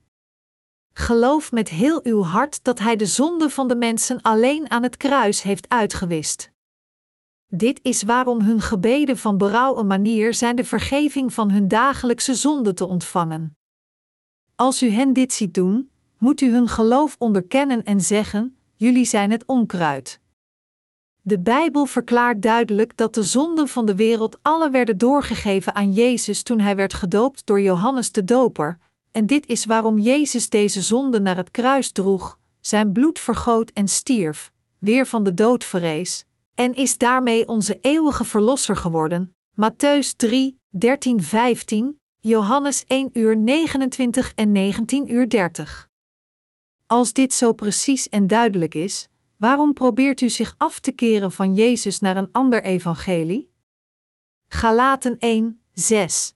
[0.93, 4.97] Geloof met heel uw hart dat Hij de zonde van de mensen alleen aan het
[4.97, 6.51] kruis heeft uitgewist.
[7.47, 12.35] Dit is waarom hun gebeden van berouw een manier zijn de vergeving van hun dagelijkse
[12.35, 13.57] zonde te ontvangen.
[14.55, 19.31] Als u hen dit ziet doen, moet u hun geloof onderkennen en zeggen: Jullie zijn
[19.31, 20.21] het onkruid.
[21.29, 26.43] De Bijbel verklaart duidelijk dat de zonden van de wereld alle werden doorgegeven aan Jezus
[26.43, 28.79] toen hij werd gedoopt door Johannes de Doper,
[29.11, 33.89] en dit is waarom Jezus deze zonde naar het kruis droeg, zijn bloed vergoot en
[33.89, 39.35] stierf, weer van de dood verrees, en is daarmee onze eeuwige verlosser geworden.
[39.61, 45.89] Matthäus 3, 13, 15, Johannes 1 uur 29 en 19 uur 30.
[46.87, 51.55] Als dit zo precies en duidelijk is, waarom probeert u zich af te keren van
[51.55, 53.53] Jezus naar een ander evangelie?
[54.49, 56.35] Galaten 1, 6.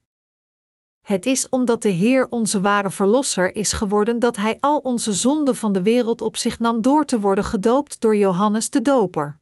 [1.00, 5.56] Het is omdat de Heer onze ware Verlosser is geworden dat Hij al onze zonden
[5.56, 9.40] van de wereld op zich nam door te worden gedoopt door Johannes de Doper.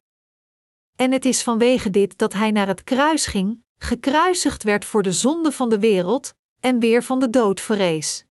[0.96, 5.12] En het is vanwege dit dat Hij naar het kruis ging, gekruisigd werd voor de
[5.12, 8.26] zonde van de wereld en weer van de dood verrees.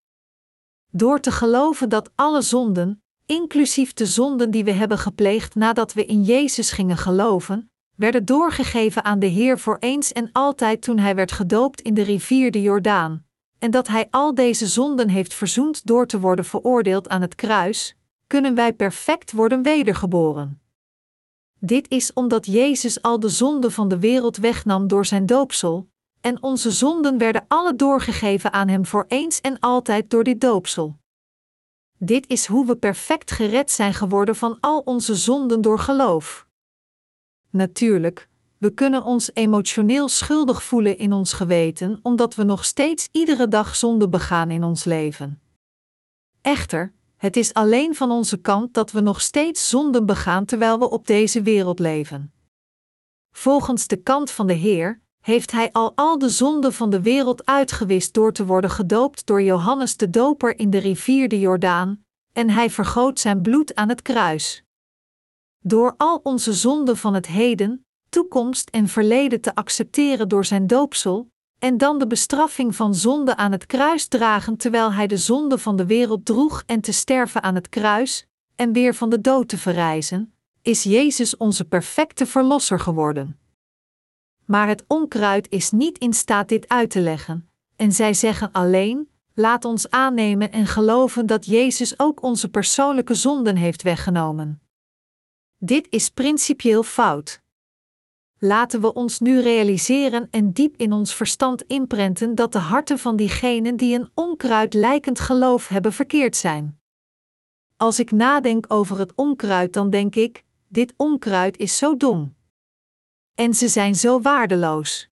[0.90, 6.04] Door te geloven dat alle zonden, inclusief de zonden die we hebben gepleegd nadat we
[6.04, 11.14] in Jezus gingen geloven, werden doorgegeven aan de Heer voor eens en altijd toen Hij
[11.14, 13.24] werd gedoopt in de rivier de Jordaan,
[13.58, 17.96] en dat Hij al deze zonden heeft verzoend door te worden veroordeeld aan het kruis,
[18.26, 20.60] kunnen wij perfect worden wedergeboren.
[21.60, 25.88] Dit is omdat Jezus al de zonden van de wereld wegnam door zijn doopsel,
[26.20, 30.96] en onze zonden werden alle doorgegeven aan Hem voor eens en altijd door dit doopsel.
[31.98, 36.46] Dit is hoe we perfect gered zijn geworden van al onze zonden door geloof.
[37.50, 38.28] Natuurlijk,
[38.58, 43.76] we kunnen ons emotioneel schuldig voelen in ons geweten omdat we nog steeds iedere dag
[43.76, 45.40] zonde begaan in ons leven.
[46.40, 50.90] Echter, het is alleen van onze kant dat we nog steeds zonden begaan terwijl we
[50.90, 52.32] op deze wereld leven.
[53.30, 57.46] Volgens de kant van de Heer heeft Hij al al de zonden van de wereld
[57.46, 62.50] uitgewist door te worden gedoopt door Johannes de Doper in de rivier de Jordaan, en
[62.50, 64.64] Hij vergoot zijn bloed aan het kruis.
[65.58, 71.28] Door al onze zonden van het heden, toekomst en verleden te accepteren door zijn doopsel,
[71.58, 75.76] en dan de bestraffing van zonde aan het kruis dragen terwijl hij de zonde van
[75.76, 79.58] de wereld droeg en te sterven aan het kruis, en weer van de dood te
[79.58, 83.45] verrijzen, is Jezus onze perfecte verlosser geworden.
[84.46, 89.08] Maar het onkruid is niet in staat dit uit te leggen, en zij zeggen alleen:
[89.34, 94.60] laat ons aannemen en geloven dat Jezus ook onze persoonlijke zonden heeft weggenomen.
[95.58, 97.44] Dit is principieel fout.
[98.38, 103.16] Laten we ons nu realiseren en diep in ons verstand inprenten dat de harten van
[103.16, 106.80] diegenen die een onkruid lijkend geloof hebben verkeerd zijn.
[107.76, 112.35] Als ik nadenk over het onkruid, dan denk ik: dit onkruid is zo dom.
[113.36, 115.08] En ze zijn zo waardeloos.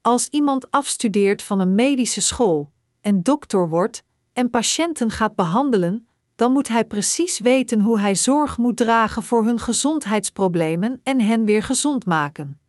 [0.00, 6.52] Als iemand afstudeert van een medische school en dokter wordt en patiënten gaat behandelen, dan
[6.52, 11.62] moet hij precies weten hoe hij zorg moet dragen voor hun gezondheidsproblemen en hen weer
[11.62, 12.60] gezond maken.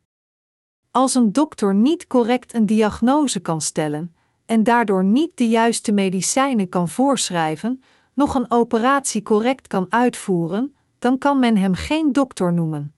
[0.92, 6.70] Als een dokter niet correct een diagnose kan stellen en daardoor niet de juiste medicijnen
[6.70, 12.94] kan voorschrijven, nog een operatie correct kan uitvoeren, dan kan men hem geen dokter noemen.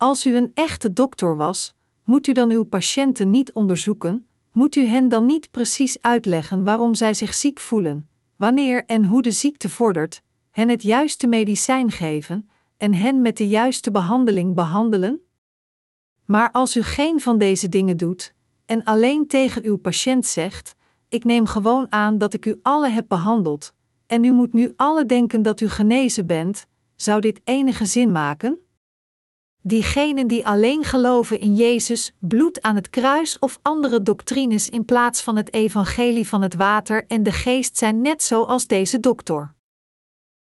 [0.00, 4.84] Als u een echte dokter was, moet u dan uw patiënten niet onderzoeken, moet u
[4.84, 9.68] hen dan niet precies uitleggen waarom zij zich ziek voelen, wanneer en hoe de ziekte
[9.68, 15.20] vordert, hen het juiste medicijn geven en hen met de juiste behandeling behandelen?
[16.24, 18.34] Maar als u geen van deze dingen doet
[18.66, 20.74] en alleen tegen uw patiënt zegt:
[21.08, 23.74] Ik neem gewoon aan dat ik u alle heb behandeld,
[24.06, 26.66] en u moet nu alle denken dat u genezen bent,
[26.96, 28.58] zou dit enige zin maken?
[29.68, 35.22] Diegenen die alleen geloven in Jezus, bloed aan het kruis of andere doctrines in plaats
[35.22, 39.54] van het evangelie van het water en de geest zijn net zoals deze dokter.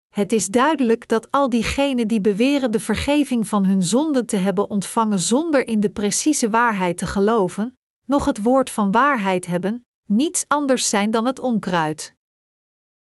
[0.08, 4.70] Het is duidelijk dat al diegenen die beweren de vergeving van hun zonden te hebben
[4.70, 10.44] ontvangen zonder in de precieze waarheid te geloven, nog het woord van waarheid hebben, niets
[10.48, 12.14] anders zijn dan het onkruid.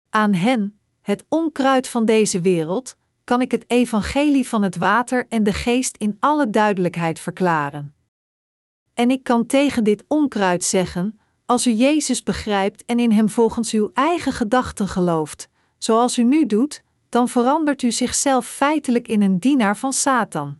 [0.09, 2.97] Aan hen, het onkruid van deze wereld,
[3.29, 7.95] kan ik het evangelie van het water en de geest in alle duidelijkheid verklaren.
[8.93, 13.71] En ik kan tegen dit onkruid zeggen: als u Jezus begrijpt en in hem volgens
[13.71, 19.39] uw eigen gedachten gelooft, zoals u nu doet, dan verandert u zichzelf feitelijk in een
[19.39, 20.59] dienaar van Satan.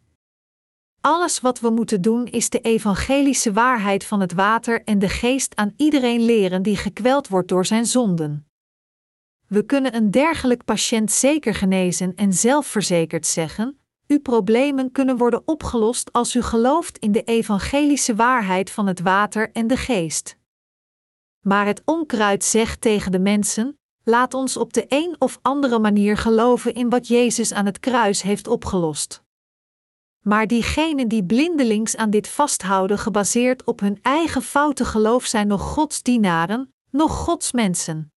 [1.02, 5.56] Alles wat we moeten doen is de evangelische waarheid van het water en de geest
[5.56, 8.49] aan iedereen leren die gekweld wordt door zijn zonden.
[9.50, 16.12] We kunnen een dergelijk patiënt zeker genezen en zelfverzekerd zeggen: Uw problemen kunnen worden opgelost
[16.12, 20.38] als u gelooft in de evangelische waarheid van het water en de geest.
[21.40, 26.18] Maar het onkruid zegt tegen de mensen: Laat ons op de een of andere manier
[26.18, 29.24] geloven in wat Jezus aan het kruis heeft opgelost.
[30.20, 35.62] Maar diegenen die blindelings aan dit vasthouden, gebaseerd op hun eigen foute geloof, zijn nog
[35.62, 38.12] Gods dienaren, nog Gods mensen.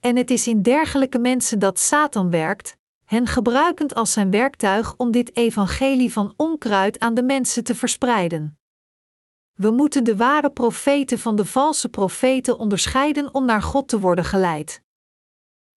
[0.00, 5.10] En het is in dergelijke mensen dat Satan werkt, hen gebruikend als zijn werktuig om
[5.10, 8.58] dit evangelie van onkruid aan de mensen te verspreiden.
[9.52, 14.24] We moeten de ware profeten van de valse profeten onderscheiden om naar God te worden
[14.24, 14.82] geleid.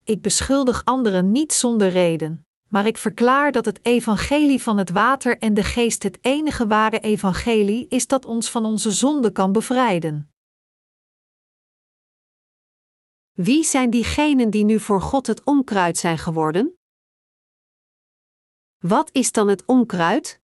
[0.03, 5.37] Ik beschuldig anderen niet zonder reden, maar ik verklaar dat het evangelie van het water
[5.37, 10.32] en de geest het enige ware evangelie is dat ons van onze zonde kan bevrijden.
[13.33, 16.77] Wie zijn diegenen die nu voor God het onkruid zijn geworden?
[18.79, 20.41] Wat is dan het onkruid?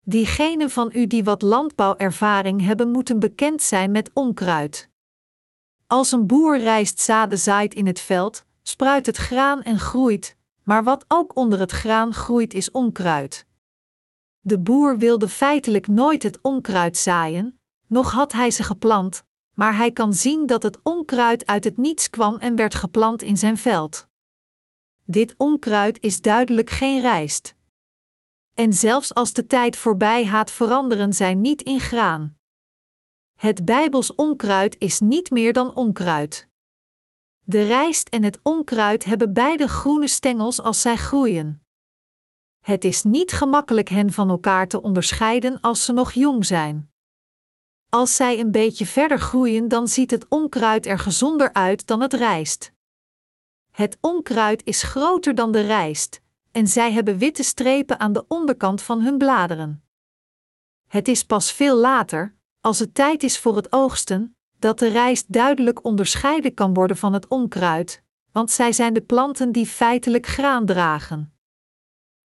[0.00, 4.90] Diegenen van u die wat landbouwervaring hebben, moeten bekend zijn met onkruid.
[5.86, 10.84] Als een boer rijst zaden zaait in het veld, spruit het graan en groeit, maar
[10.84, 13.46] wat ook onder het graan groeit is onkruid.
[14.40, 19.24] De boer wilde feitelijk nooit het onkruid zaaien, nog had hij ze geplant,
[19.60, 23.36] maar hij kan zien dat het onkruid uit het niets kwam en werd geplant in
[23.36, 24.08] zijn veld.
[25.04, 27.54] Dit onkruid is duidelijk geen rijst.
[28.54, 32.36] En zelfs als de tijd voorbij gaat, veranderen zij niet in graan.
[33.38, 36.48] Het Bijbels onkruid is niet meer dan onkruid.
[37.40, 41.62] De rijst en het onkruid hebben beide groene stengels als zij groeien.
[42.60, 46.89] Het is niet gemakkelijk hen van elkaar te onderscheiden als ze nog jong zijn.
[47.90, 52.12] Als zij een beetje verder groeien, dan ziet het onkruid er gezonder uit dan het
[52.12, 52.72] rijst.
[53.70, 56.20] Het onkruid is groter dan de rijst,
[56.52, 59.84] en zij hebben witte strepen aan de onderkant van hun bladeren.
[60.86, 65.32] Het is pas veel later, als het tijd is voor het oogsten, dat de rijst
[65.32, 70.66] duidelijk onderscheiden kan worden van het onkruid, want zij zijn de planten die feitelijk graan
[70.66, 71.34] dragen.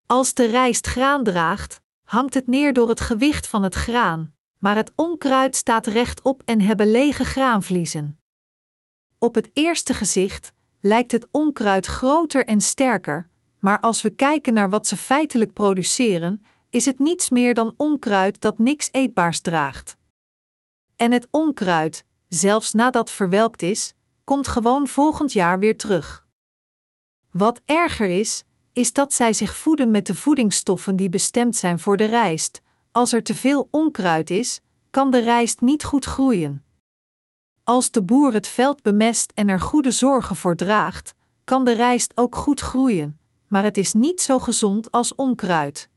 [0.06, 4.35] Als de rijst graan draagt, hangt het neer door het gewicht van het graan,
[4.66, 8.20] maar het onkruid staat rechtop en hebben lege graanvliezen.
[9.18, 14.70] Op het eerste gezicht lijkt het onkruid groter en sterker, maar als we kijken naar
[14.70, 19.96] wat ze feitelijk produceren, is het niets meer dan onkruid dat niks eetbaars draagt.
[20.96, 23.94] En het onkruid, zelfs nadat verwelkt is,
[24.24, 26.26] komt gewoon volgend jaar weer terug.
[27.30, 31.96] Wat erger is, is dat zij zich voeden met de voedingsstoffen die bestemd zijn voor
[31.96, 32.64] de rijst.
[32.96, 36.64] Als er te veel onkruid is, kan de rijst niet goed groeien.
[37.64, 42.12] Als de boer het veld bemest en er goede zorgen voor draagt, kan de rijst
[42.14, 43.18] ook goed groeien,
[43.48, 45.88] maar het is niet zo gezond als onkruid.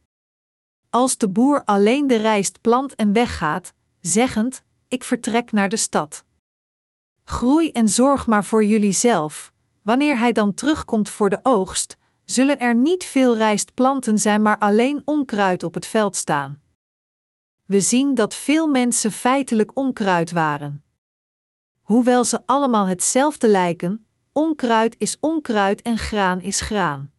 [0.90, 6.24] Als de boer alleen de rijst plant en weggaat, zeggend: Ik vertrek naar de stad.
[7.24, 9.54] Groei en zorg maar voor jullie zelf.
[9.82, 15.02] Wanneer hij dan terugkomt voor de oogst, zullen er niet veel rijstplanten zijn, maar alleen
[15.06, 16.62] onkruid op het veld staan.
[17.70, 20.84] We zien dat veel mensen feitelijk onkruid waren.
[21.82, 27.12] Hoewel ze allemaal hetzelfde lijken, onkruid is onkruid en graan is graan.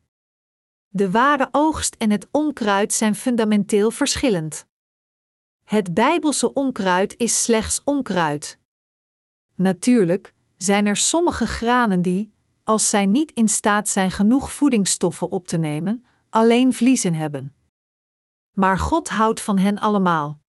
[0.88, 4.66] De ware oogst en het onkruid zijn fundamenteel verschillend.
[5.64, 8.58] Het Bijbelse onkruid is slechts onkruid.
[9.54, 12.32] Natuurlijk zijn er sommige granen die,
[12.64, 17.54] als zij niet in staat zijn genoeg voedingsstoffen op te nemen, alleen vliezen hebben.
[18.50, 20.39] Maar God houdt van hen allemaal.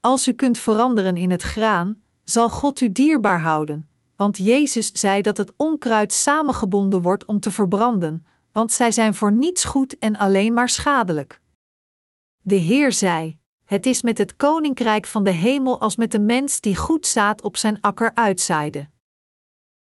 [0.00, 5.22] Als u kunt veranderen in het graan, zal God u dierbaar houden, want Jezus zei
[5.22, 10.16] dat het onkruid samengebonden wordt om te verbranden, want zij zijn voor niets goed en
[10.16, 11.40] alleen maar schadelijk.
[12.42, 16.60] De Heer zei: Het is met het koninkrijk van de hemel als met de mens
[16.60, 18.88] die goed zaad op zijn akker uitzaaide.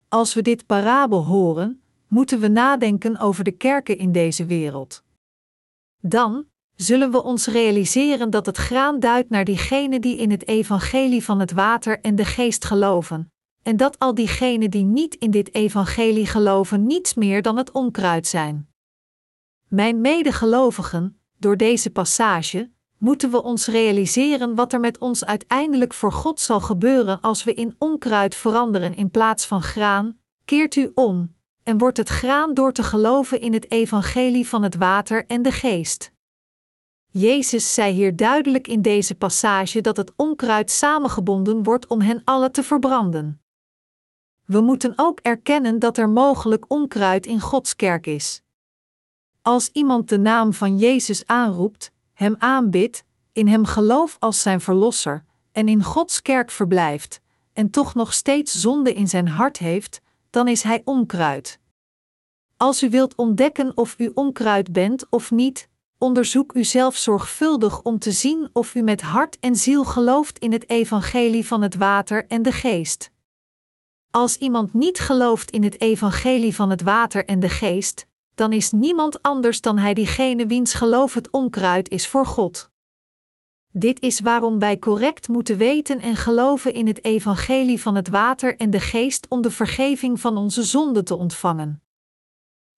[0.09, 5.03] Als we dit parabel horen, moeten we nadenken over de kerken in deze wereld.
[6.01, 6.47] Dan
[6.81, 11.41] zullen we ons realiseren dat het graan duidt naar diegenen die in het evangelie van
[11.41, 16.27] het water en de geest geloven, en dat al diegenen die niet in dit evangelie
[16.27, 18.69] geloven niets meer dan het onkruid zijn.
[19.69, 26.13] Mijn medegelovigen, door deze passage, moeten we ons realiseren wat er met ons uiteindelijk voor
[26.13, 30.19] God zal gebeuren als we in onkruid veranderen in plaats van graan.
[30.45, 34.77] Keert u om, en wordt het graan door te geloven in het evangelie van het
[34.77, 36.17] water en de geest.
[37.11, 42.51] Jezus zei hier duidelijk in deze passage dat het onkruid samengebonden wordt om hen alle
[42.51, 43.41] te verbranden.
[44.45, 48.43] We moeten ook erkennen dat er mogelijk onkruid in Gods kerk is.
[49.43, 55.25] Als iemand de naam van Jezus aanroept, hem aanbidt, in hem gelooft als zijn verlosser
[55.53, 57.21] en in Gods kerk verblijft,
[57.53, 60.01] en toch nog steeds zonde in zijn hart heeft,
[60.31, 61.61] dan is hij onkruid.
[62.57, 68.13] Als u wilt ontdekken of u onkruid bent of niet, onderzoek uzelf zorgvuldig om te
[68.13, 72.43] zien of u met hart en ziel gelooft in het evangelie van het water en
[72.43, 73.11] de geest.
[74.11, 78.71] Als iemand niet gelooft in het evangelie van het water en de geest, dan is
[78.71, 82.71] niemand anders dan hij diegene wiens geloof het onkruid is voor God.
[83.73, 88.57] Dit is waarom wij correct moeten weten en geloven in het evangelie van het water
[88.57, 91.83] en de geest om de vergeving van onze zonden te ontvangen.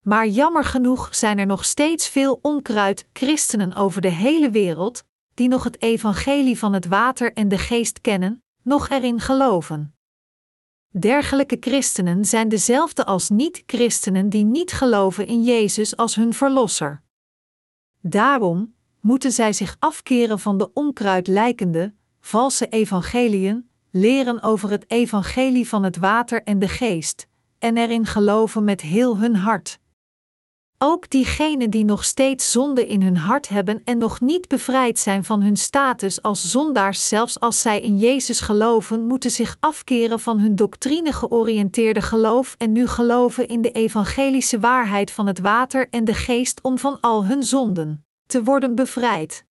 [0.10, 5.04] Maar jammer genoeg zijn er nog steeds veel onkruid christenen over de hele wereld
[5.34, 9.96] die nog het evangelie van het water en de geest kennen, nog erin geloven.
[11.00, 17.02] Dergelijke christenen zijn dezelfde als niet-christenen die niet geloven in Jezus als hun verlosser.
[18.02, 25.68] Daarom moeten zij zich afkeren van de onkruid lijkende, valse evangeliën, leren over het evangelie
[25.68, 27.28] van het water en de geest,
[27.60, 29.80] en erin geloven met heel hun hart.
[30.82, 35.24] Ook diegenen die nog steeds zonde in hun hart hebben en nog niet bevrijd zijn
[35.24, 40.40] van hun status als zondaars, zelfs als zij in Jezus geloven, moeten zich afkeren van
[40.40, 46.06] hun doctrine georiënteerde geloof en nu geloven in de evangelische waarheid van het water en
[46.06, 49.46] de geest om van al hun zonden te worden bevrijd.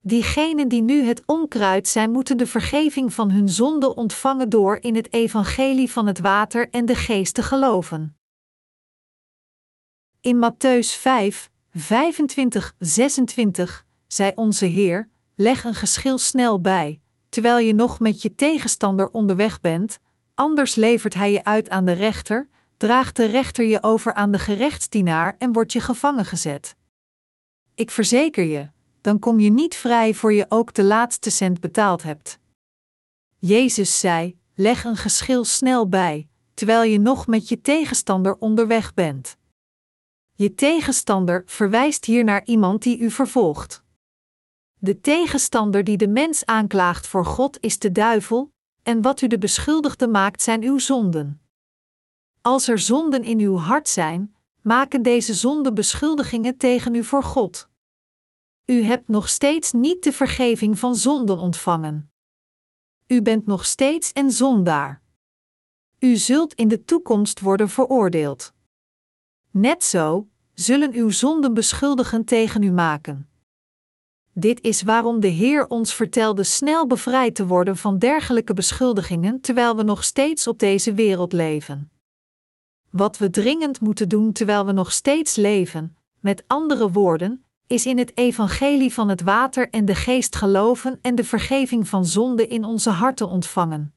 [0.00, 4.94] Diegenen die nu het onkruid zijn, moeten de vergeving van hun zonde ontvangen door in
[4.94, 8.16] het evangelie van het water en de geest te geloven.
[10.22, 17.74] In Matthäus 5, 25, 26 zei onze Heer: Leg een geschil snel bij, terwijl je
[17.74, 19.98] nog met je tegenstander onderweg bent,
[20.34, 24.38] anders levert hij je uit aan de rechter, draagt de rechter je over aan de
[24.38, 26.76] gerechtsdienaar en wordt je gevangen gezet.
[27.74, 28.68] Ik verzeker je,
[29.00, 32.38] dan kom je niet vrij voor je ook de laatste cent betaald hebt.
[33.38, 39.40] Jezus zei: Leg een geschil snel bij, terwijl je nog met je tegenstander onderweg bent.
[40.42, 43.82] Je tegenstander verwijst hier naar iemand die u vervolgt.
[44.78, 49.38] De tegenstander die de mens aanklaagt voor God is de duivel, en wat u de
[49.38, 51.40] beschuldigde maakt zijn uw zonden.
[52.40, 57.68] Als er zonden in uw hart zijn, maken deze zonden beschuldigingen tegen u voor God.
[58.64, 62.12] U hebt nog steeds niet de vergeving van zonden ontvangen.
[63.06, 65.02] U bent nog steeds een zondaar.
[65.98, 68.52] U zult in de toekomst worden veroordeeld.
[69.50, 73.28] Net zo zullen uw zonden beschuldigen tegen u maken.
[74.32, 79.76] Dit is waarom de Heer ons vertelde snel bevrijd te worden van dergelijke beschuldigingen terwijl
[79.76, 81.90] we nog steeds op deze wereld leven.
[82.90, 87.98] Wat we dringend moeten doen terwijl we nog steeds leven, met andere woorden, is in
[87.98, 92.64] het evangelie van het water en de geest geloven en de vergeving van zonde in
[92.64, 93.94] onze harten ontvangen.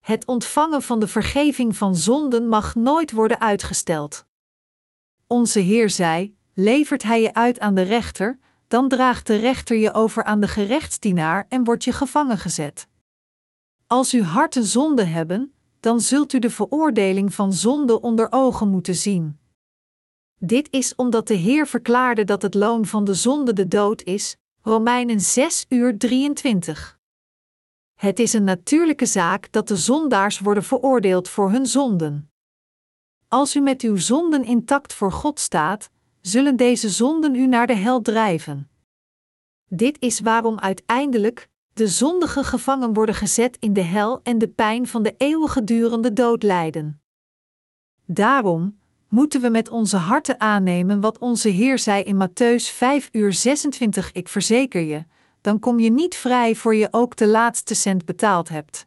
[0.00, 4.28] Het ontvangen van de vergeving van zonden mag nooit worden uitgesteld.
[5.32, 9.92] Onze Heer zei: Levert hij je uit aan de rechter, dan draagt de rechter je
[9.92, 12.88] over aan de gerechtsdienaar en wordt je gevangen gezet.
[13.86, 18.94] Als uw harten zonde hebben, dan zult u de veroordeling van zonde onder ogen moeten
[18.94, 19.38] zien.
[20.38, 24.36] Dit is omdat de Heer verklaarde dat het loon van de zonde de dood is,
[24.62, 26.98] Romeinen 6 uur 23.
[27.94, 32.29] Het is een natuurlijke zaak dat de zondaars worden veroordeeld voor hun zonden.
[33.30, 37.74] Als u met uw zonden intact voor God staat, zullen deze zonden u naar de
[37.74, 38.70] hel drijven.
[39.68, 44.86] Dit is waarom uiteindelijk de zondigen gevangen worden gezet in de hel en de pijn
[44.86, 47.02] van de eeuwigdurende dood lijden.
[48.04, 48.78] Daarom
[49.08, 54.12] moeten we met onze harten aannemen wat onze Heer zei in Matthäus 5 uur 26
[54.12, 55.04] Ik verzeker je,
[55.40, 58.86] dan kom je niet vrij voor je ook de laatste cent betaald hebt.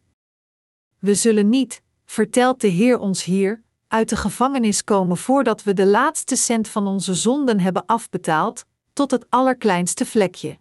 [0.99, 3.62] We zullen niet, vertelt de Heer ons hier,
[3.93, 9.11] uit de gevangenis komen voordat we de laatste cent van onze zonden hebben afbetaald, tot
[9.11, 10.57] het allerkleinste vlekje.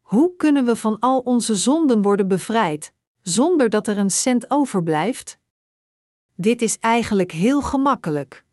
[0.00, 5.38] Hoe kunnen we van al onze zonden worden bevrijd, zonder dat er een cent overblijft?
[6.34, 8.44] Dit is eigenlijk heel gemakkelijk.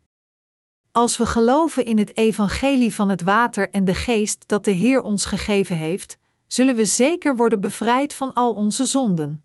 [0.92, 5.02] Als we geloven in het evangelie van het water en de geest dat de Heer
[5.02, 9.44] ons gegeven heeft, zullen we zeker worden bevrijd van al onze zonden.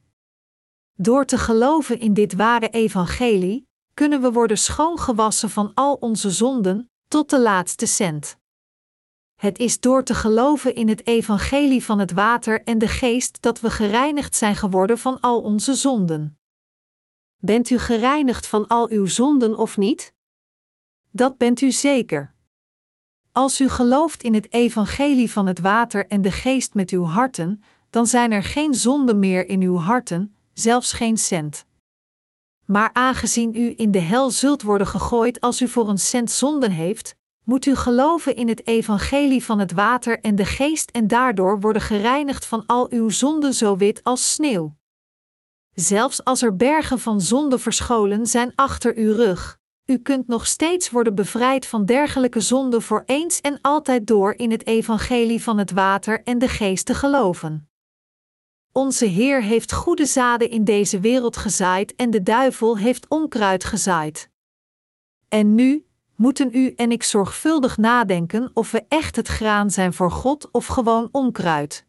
[0.93, 3.67] Door te geloven in dit ware evangelie,
[3.99, 8.37] kunnen we worden schoongewassen van al onze zonden, tot de laatste cent.
[9.35, 13.59] Het is door te geloven in het evangelie van het water en de geest dat
[13.59, 16.39] we gereinigd zijn geworden van al onze zonden.
[17.37, 20.13] Bent u gereinigd van al uw zonden of niet?
[21.11, 22.33] Dat bent u zeker.
[23.31, 27.63] Als u gelooft in het evangelie van het water en de geest met uw harten,
[27.89, 31.67] dan zijn er geen zonden meer in uw harten, zelfs geen cent.
[32.71, 36.71] Maar aangezien u in de hel zult worden gegooid als u voor een cent zonden
[36.71, 41.59] heeft, moet u geloven in het evangelie van het water en de geest en daardoor
[41.59, 44.75] worden gereinigd van al uw zonden zo wit als sneeuw.
[45.73, 50.89] Zelfs als er bergen van zonde verscholen zijn achter uw rug, u kunt nog steeds
[50.89, 55.71] worden bevrijd van dergelijke zonden voor eens en altijd door in het evangelie van het
[55.71, 57.68] water en de geest te geloven.
[58.79, 64.29] Onze Heer heeft goede zaden in deze wereld gezaaid en de duivel heeft onkruid gezaaid.
[65.29, 70.11] En nu moeten u en ik zorgvuldig nadenken of we echt het graan zijn voor
[70.11, 71.85] God of gewoon onkruid.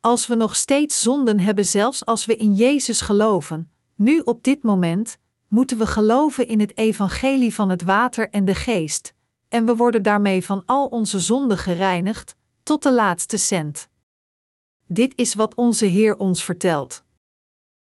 [0.00, 4.62] Als we nog steeds zonden hebben, zelfs als we in Jezus geloven, nu op dit
[4.62, 5.18] moment,
[5.48, 9.14] moeten we geloven in het evangelie van het water en de geest,
[9.48, 13.88] en we worden daarmee van al onze zonden gereinigd, tot de laatste cent.
[14.88, 17.04] Dit is wat onze Heer ons vertelt.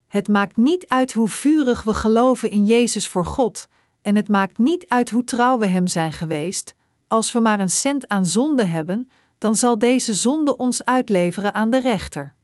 [0.06, 3.68] Het maakt niet uit hoe vurig we geloven in Jezus voor God,
[4.02, 6.74] en het maakt niet uit hoe trouw we Hem zijn geweest,
[7.08, 11.70] als we maar een cent aan zonde hebben, dan zal deze zonde ons uitleveren aan
[11.70, 12.34] de rechter.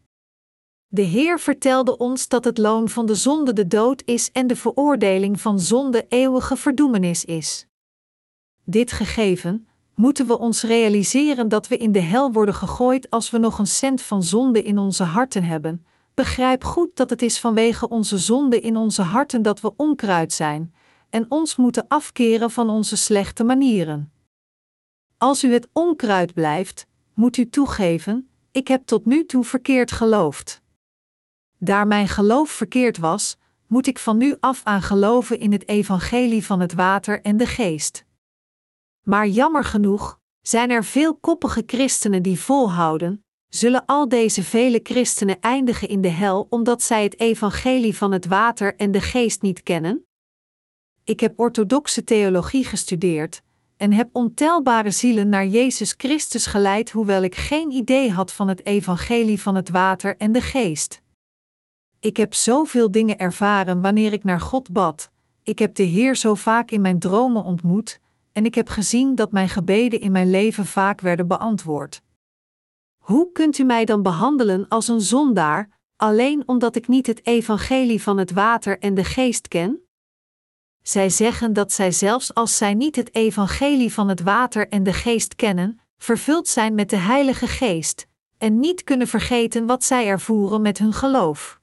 [0.87, 4.57] De Heer vertelde ons dat het loon van de zonde de dood is en de
[4.57, 7.67] veroordeling van zonde eeuwige verdoemenis is.
[8.65, 9.69] Dit gegeven,
[9.99, 13.67] moeten we ons realiseren dat we in de hel worden gegooid als we nog een
[13.67, 15.87] cent van zonde in onze harten hebben.
[16.15, 20.75] Begrijp goed dat het is vanwege onze zonde in onze harten dat we onkruid zijn,
[21.11, 24.13] en ons moeten afkeren van onze slechte manieren.
[25.17, 30.63] Als u het onkruid blijft, moet u toegeven: ik heb tot nu toe verkeerd geloofd.
[31.59, 33.37] Daar mijn geloof verkeerd was,
[33.67, 37.47] moet ik van nu af aan geloven in het evangelie van het water en de
[37.47, 38.07] geest.
[39.09, 45.41] Maar jammer genoeg zijn er veel koppige christenen die volhouden, zullen al deze vele christenen
[45.41, 49.63] eindigen in de hel omdat zij het evangelie van het water en de geest niet
[49.63, 50.07] kennen?
[51.05, 53.43] Ik heb orthodoxe theologie gestudeerd
[53.77, 58.67] en heb ontelbare zielen naar Jezus Christus geleid, hoewel ik geen idee had van het
[58.67, 61.03] evangelie van het water en de geest.
[62.01, 65.11] Ik heb zoveel dingen ervaren wanneer ik naar God bad.
[65.43, 68.01] Ik heb de Heer zo vaak in mijn dromen ontmoet,
[68.33, 72.03] en ik heb gezien dat mijn gebeden in mijn leven vaak werden beantwoord.
[72.99, 78.03] Hoe kunt u mij dan behandelen als een zondaar, alleen omdat ik niet het evangelie
[78.03, 79.83] van het water en de geest ken?
[80.83, 84.93] Zij zeggen dat zij zelfs als zij niet het evangelie van het water en de
[84.93, 88.07] geest kennen, vervuld zijn met de Heilige Geest,
[88.39, 91.61] en niet kunnen vergeten wat zij ervoeren met hun geloof.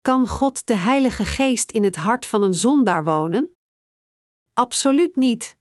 [0.00, 3.55] Kan God de Heilige Geest in het hart van een zondaar wonen?
[4.58, 5.56] Absoluut niet.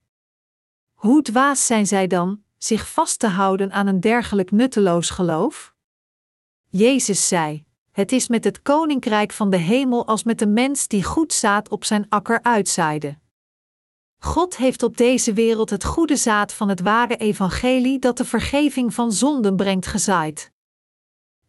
[0.94, 5.74] Hoe dwaas zijn zij dan, zich vast te houden aan een dergelijk nutteloos geloof?
[6.70, 11.04] Jezus zei: Het is met het koninkrijk van de hemel als met een mens die
[11.04, 13.18] goed zaad op zijn akker uitzaaide.
[14.20, 18.94] God heeft op deze wereld het goede zaad van het ware evangelie dat de vergeving
[18.94, 20.54] van zonden brengt gezaaid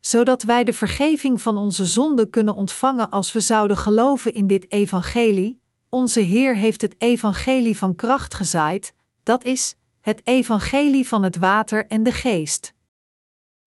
[0.01, 4.73] zodat wij de vergeving van onze zonden kunnen ontvangen als we zouden geloven in dit
[4.73, 5.65] evangelie.
[5.97, 11.87] Onze Heer heeft het evangelie van kracht gezaaid, dat is, het evangelie van het water
[11.87, 12.75] en de geest.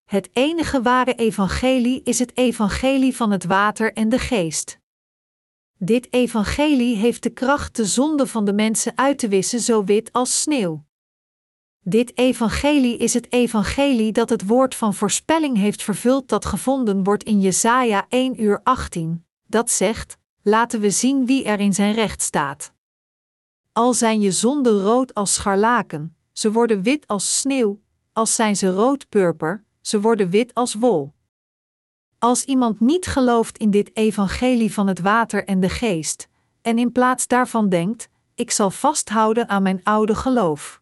[0.05, 4.79] Het enige ware evangelie is het evangelie van het water en de geest.
[5.77, 10.11] Dit evangelie heeft de kracht de zonde van de mensen uit te wissen zo wit
[10.11, 10.85] als sneeuw.
[11.79, 17.23] Dit evangelie is het evangelie dat het woord van voorspelling heeft vervuld dat gevonden wordt
[17.23, 19.25] in Jesaja 1 uur 18.
[19.43, 20.18] Dat zegt:
[20.49, 22.73] Laten we zien wie er in zijn recht staat.
[23.71, 27.79] Al zijn je zonden rood als scharlaken, ze worden wit als sneeuw,
[28.13, 31.13] als zijn ze rood-purper, ze worden wit als wol.
[32.19, 36.27] Als iemand niet gelooft in dit evangelie van het water en de geest,
[36.61, 40.81] en in plaats daarvan denkt: ik zal vasthouden aan mijn oude geloof.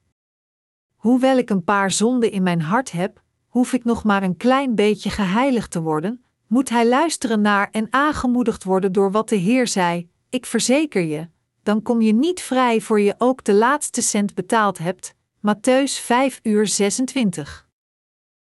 [0.95, 4.76] Hoewel ik een paar zonden in mijn hart heb, hoef ik nog maar een klein
[4.76, 9.67] beetje geheiligd te worden, moet hij luisteren naar en aangemoedigd worden door wat de Heer
[9.67, 11.27] zei: Ik verzeker je,
[11.63, 15.13] dan kom je niet vrij voor je ook de laatste cent betaald hebt.
[15.37, 17.67] Matthäus 5 uur 26.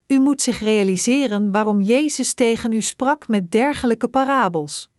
[0.06, 4.90] U moet zich realiseren waarom Jezus tegen u sprak met dergelijke parabels.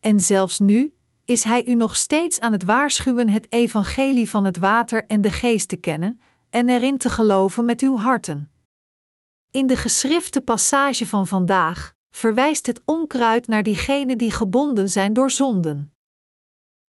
[0.00, 0.94] En zelfs nu
[1.24, 5.30] is Hij u nog steeds aan het waarschuwen het evangelie van het water en de
[5.30, 6.20] geest te kennen
[6.50, 8.50] en erin te geloven met uw harten.
[9.50, 15.30] In de geschrifte passage van vandaag verwijst het onkruid naar diegenen die gebonden zijn door
[15.30, 15.94] zonden.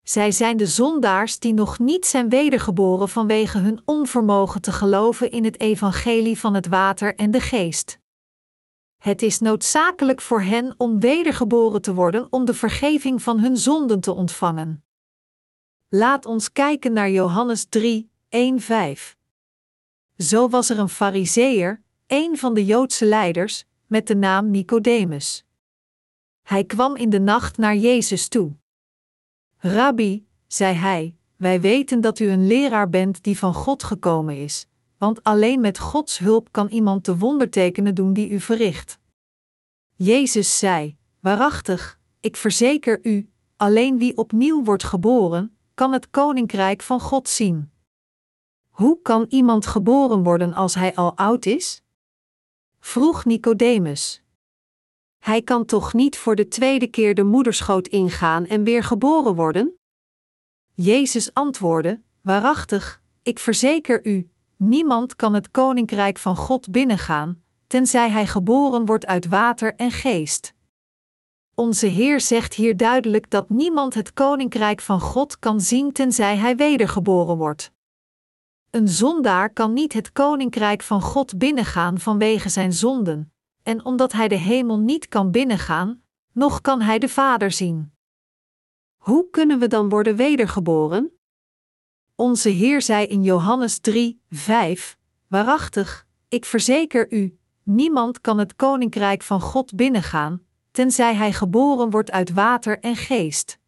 [0.02, 5.44] Zij zijn de zondaars die nog niet zijn wedergeboren vanwege hun onvermogen te geloven in
[5.44, 7.98] het evangelie van het water en de geest.
[8.98, 14.00] Het is noodzakelijk voor hen om wedergeboren te worden om de vergeving van hun zonden
[14.00, 14.84] te ontvangen.
[15.88, 19.16] Laat ons kijken naar Johannes 3, 1, 5.
[20.16, 21.82] Zo was er een Fariseer,
[22.12, 25.44] een van de Joodse leiders, met de naam Nicodemus.
[26.42, 28.52] Hij kwam in de nacht naar Jezus toe.
[29.56, 34.66] Rabbi, zei hij, wij weten dat u een leraar bent die van God gekomen is,
[34.98, 38.98] want alleen met Gods hulp kan iemand de wondertekenen doen die u verricht.
[39.94, 47.00] Jezus zei: Waarachtig, ik verzeker u, alleen wie opnieuw wordt geboren, kan het koninkrijk van
[47.00, 47.70] God zien.
[48.68, 51.81] Hoe kan iemand geboren worden als hij al oud is?
[52.84, 54.22] Vroeg Nicodemus.
[55.18, 59.78] Hij kan toch niet voor de tweede keer de moederschoot ingaan en weer geboren worden?
[60.74, 68.26] Jezus antwoordde: Waarachtig, ik verzeker u, niemand kan het koninkrijk van God binnengaan, tenzij hij
[68.26, 70.54] geboren wordt uit water en geest.
[71.54, 76.56] Onze Heer zegt hier duidelijk dat niemand het koninkrijk van God kan zien tenzij hij
[76.56, 77.72] wedergeboren wordt.
[78.72, 84.28] Een zondaar kan niet het koninkrijk van God binnengaan vanwege zijn zonden, en omdat hij
[84.28, 86.02] de hemel niet kan binnengaan,
[86.32, 87.92] nog kan hij de Vader zien.
[88.96, 91.12] Hoe kunnen we dan worden wedergeboren?
[92.14, 94.98] Onze Heer zei in Johannes 3, 5:
[95.28, 102.10] Waarachtig, ik verzeker u, niemand kan het koninkrijk van God binnengaan, tenzij hij geboren wordt
[102.10, 103.58] uit water en geest.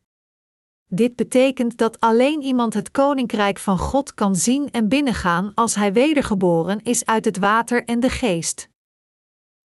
[0.95, 5.93] Dit betekent dat alleen iemand het koninkrijk van God kan zien en binnengaan als hij
[5.93, 8.69] wedergeboren is uit het water en de geest.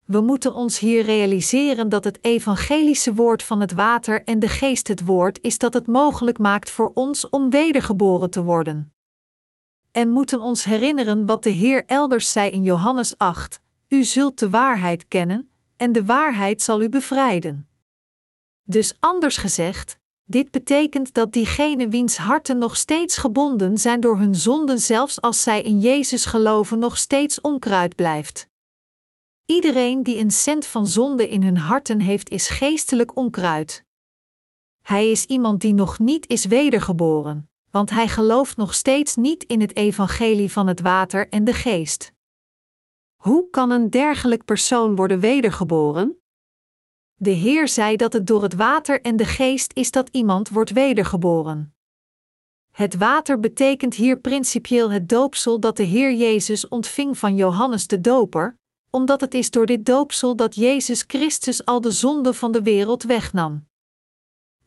[0.05, 4.88] We moeten ons hier realiseren dat het evangelische woord van het water en de geest
[4.88, 8.93] het woord is dat het mogelijk maakt voor ons om wedergeboren te worden.
[9.91, 14.49] En moeten ons herinneren wat de Heer elders zei in Johannes 8: U zult de
[14.49, 17.67] waarheid kennen, en de waarheid zal u bevrijden.
[18.63, 19.99] Dus anders gezegd,
[20.30, 25.43] dit betekent dat diegenen wiens harten nog steeds gebonden zijn door hun zonden, zelfs als
[25.43, 28.47] zij in Jezus geloven, nog steeds onkruid blijft.
[29.45, 33.84] Iedereen die een cent van zonde in hun harten heeft, is geestelijk onkruid.
[34.82, 39.61] Hij is iemand die nog niet is wedergeboren, want hij gelooft nog steeds niet in
[39.61, 42.13] het evangelie van het water en de geest.
[43.15, 46.18] Hoe kan een dergelijk persoon worden wedergeboren?
[47.22, 50.72] De Heer zei dat het door het water en de geest is dat iemand wordt
[50.72, 51.74] wedergeboren.
[52.72, 58.01] Het water betekent hier principieel het doopsel dat de Heer Jezus ontving van Johannes de
[58.01, 58.57] Doper,
[58.89, 63.03] omdat het is door dit doopsel dat Jezus Christus al de zonde van de wereld
[63.03, 63.67] wegnam.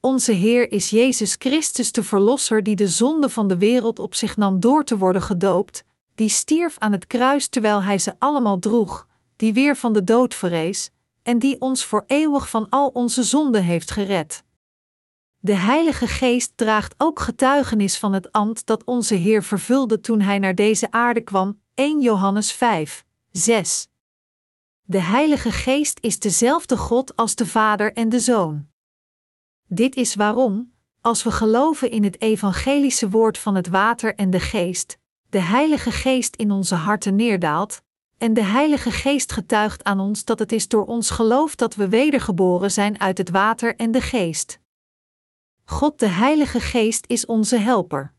[0.00, 4.36] Onze Heer is Jezus Christus de Verlosser die de zonde van de wereld op zich
[4.36, 5.84] nam door te worden gedoopt,
[6.14, 10.34] die stierf aan het kruis terwijl Hij ze allemaal droeg, die weer van de dood
[10.34, 10.90] verrees,
[11.22, 14.44] en die ons voor eeuwig van al onze zonden heeft gered.
[15.38, 20.38] De Heilige Geest draagt ook getuigenis van het ambt dat onze Heer vervulde toen Hij
[20.38, 23.88] naar deze aarde kwam, 1 Johannes 5, 6.
[24.82, 28.68] De Heilige Geest is dezelfde God als de Vader en de Zoon.
[29.68, 34.40] Dit is waarom, als we geloven in het evangelische woord van het water en de
[34.40, 34.98] geest,
[35.28, 37.82] de Heilige Geest in onze harten neerdaalt,
[38.22, 41.88] en de Heilige Geest getuigt aan ons dat het is door ons geloof dat we
[41.88, 44.58] wedergeboren zijn uit het water en de geest.
[45.64, 48.14] God de Heilige Geest is onze helper.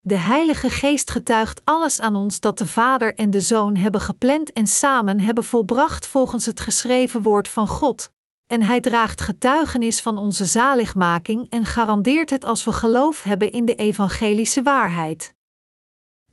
[0.00, 4.52] De Heilige Geest getuigt alles aan ons dat de Vader en de Zoon hebben gepland
[4.52, 8.12] en samen hebben volbracht volgens het geschreven woord van God,
[8.46, 13.64] en Hij draagt getuigenis van onze zaligmaking en garandeert het als we geloof hebben in
[13.64, 15.33] de evangelische waarheid.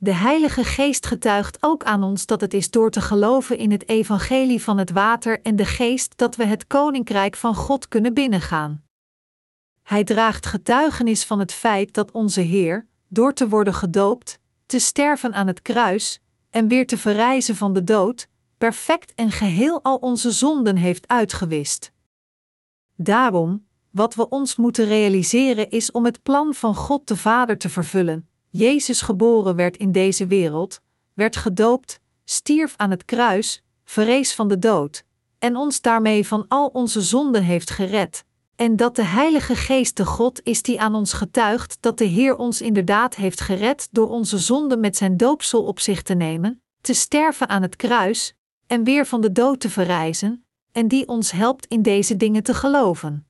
[0.04, 3.88] De Heilige Geest getuigt ook aan ons dat het is door te geloven in het
[3.88, 8.82] evangelie van het water en de geest dat we het koninkrijk van God kunnen binnengaan.
[9.82, 15.32] Hij draagt getuigenis van het feit dat onze Heer, door te worden gedoopt, te sterven
[15.32, 18.28] aan het kruis en weer te verrijzen van de dood,
[18.58, 21.92] perfect en geheel al onze zonden heeft uitgewist.
[22.96, 27.68] Daarom, wat we ons moeten realiseren is om het plan van God de Vader te
[27.68, 28.26] vervullen.
[28.52, 30.80] Jezus geboren werd in deze wereld,
[31.14, 35.04] werd gedoopt, stierf aan het kruis, verrees van de dood,
[35.38, 38.24] en ons daarmee van al onze zonden heeft gered,
[38.56, 42.36] en dat de Heilige Geest de God is die aan ons getuigt dat de Heer
[42.36, 46.94] ons inderdaad heeft gered door onze zonden met zijn doopsel op zich te nemen, te
[46.94, 48.34] sterven aan het kruis,
[48.66, 52.54] en weer van de dood te verrijzen, en die ons helpt in deze dingen te
[52.54, 53.26] geloven.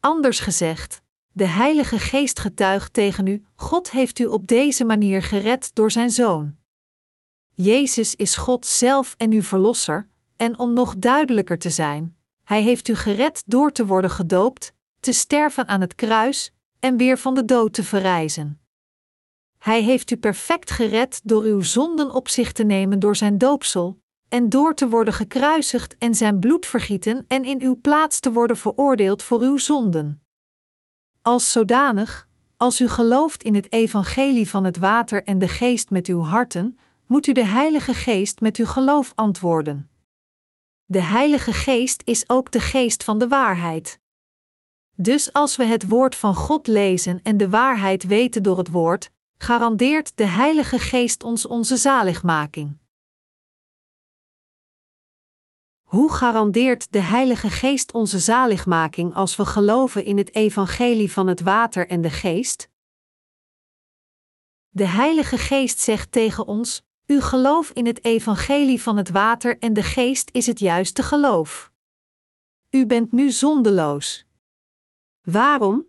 [0.00, 1.02] Anders gezegd,
[1.32, 6.10] de Heilige Geest getuigt tegen u: God heeft u op deze manier gered door zijn
[6.10, 6.56] Zoon.
[7.54, 12.88] Jezus is God zelf en uw Verlosser, en om nog duidelijker te zijn, Hij heeft
[12.88, 17.44] u gered door te worden gedoopt, te sterven aan het kruis en weer van de
[17.44, 18.60] dood te verrijzen.
[19.58, 24.00] Hij heeft u perfect gered door uw zonden op zich te nemen door zijn doopsel,
[24.28, 28.56] en door te worden gekruisigd en zijn bloed vergieten en in uw plaats te worden
[28.56, 30.21] veroordeeld voor uw zonden.
[31.22, 36.06] Als zodanig, als u gelooft in het evangelie van het water en de geest met
[36.06, 39.90] uw harten, moet u de Heilige Geest met uw geloof antwoorden.
[40.84, 44.00] De Heilige Geest is ook de geest van de waarheid.
[44.96, 49.10] Dus als we het woord van God lezen en de waarheid weten door het woord,
[49.38, 52.78] garandeert de Heilige Geest ons onze zaligmaking.
[55.92, 61.40] Hoe garandeert de Heilige Geest onze zaligmaking als we geloven in het evangelie van het
[61.40, 62.70] water en de geest?
[64.68, 69.72] De Heilige Geest zegt tegen ons: Uw geloof in het evangelie van het water en
[69.72, 71.72] de geest is het juiste geloof.
[72.70, 74.26] U bent nu zondeloos.
[75.22, 75.86] Waarom?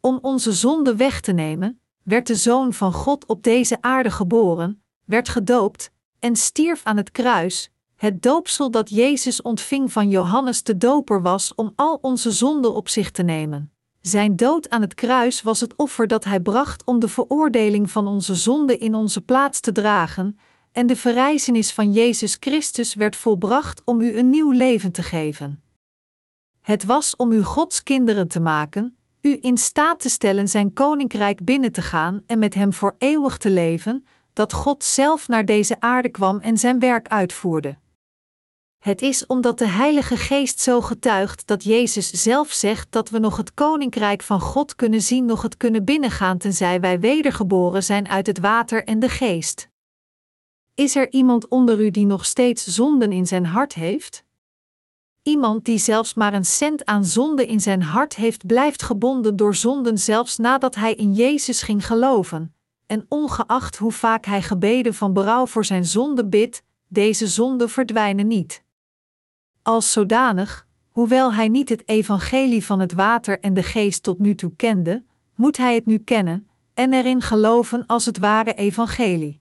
[0.00, 4.82] Om onze zonde weg te nemen, werd de Zoon van God op deze aarde geboren,
[5.04, 10.76] werd gedoopt en stierf aan het kruis, het doopsel dat Jezus ontving van Johannes de
[10.76, 13.70] Doper was om al onze zonden op zich te nemen.
[14.00, 18.06] Zijn dood aan het kruis was het offer dat hij bracht om de veroordeling van
[18.06, 20.38] onze zonde in onze plaats te dragen,
[20.72, 25.62] en de verrijzenis van Jezus Christus werd volbracht om u een nieuw leven te geven.
[26.60, 31.44] Het was om u Gods kinderen te maken, u in staat te stellen zijn koninkrijk
[31.44, 35.80] binnen te gaan en met hem voor eeuwig te leven, dat God zelf naar deze
[35.80, 37.76] aarde kwam en zijn werk uitvoerde.
[38.86, 43.36] Het is omdat de Heilige Geest zo getuigt dat Jezus zelf zegt dat we nog
[43.36, 48.26] het koninkrijk van God kunnen zien, nog het kunnen binnengaan, tenzij wij wedergeboren zijn uit
[48.26, 49.68] het water en de geest.
[50.74, 54.24] Is er iemand onder u die nog steeds zonden in zijn hart heeft?
[55.22, 59.54] Iemand die zelfs maar een cent aan zonde in zijn hart heeft, blijft gebonden door
[59.54, 62.54] zonden zelfs nadat hij in Jezus ging geloven.
[62.86, 68.26] En ongeacht hoe vaak hij gebeden van berouw voor zijn zonde bidt, deze zonden verdwijnen
[68.26, 68.64] niet.
[69.66, 74.34] Als zodanig, hoewel hij niet het evangelie van het water en de geest tot nu
[74.34, 75.04] toe kende,
[75.34, 79.40] moet hij het nu kennen en erin geloven als het ware evangelie.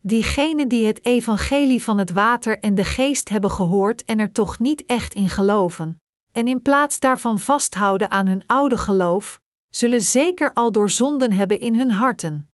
[0.00, 4.58] Diegenen die het evangelie van het water en de geest hebben gehoord en er toch
[4.58, 6.00] niet echt in geloven,
[6.32, 11.60] en in plaats daarvan vasthouden aan hun oude geloof, zullen zeker al door zonden hebben
[11.60, 12.50] in hun harten.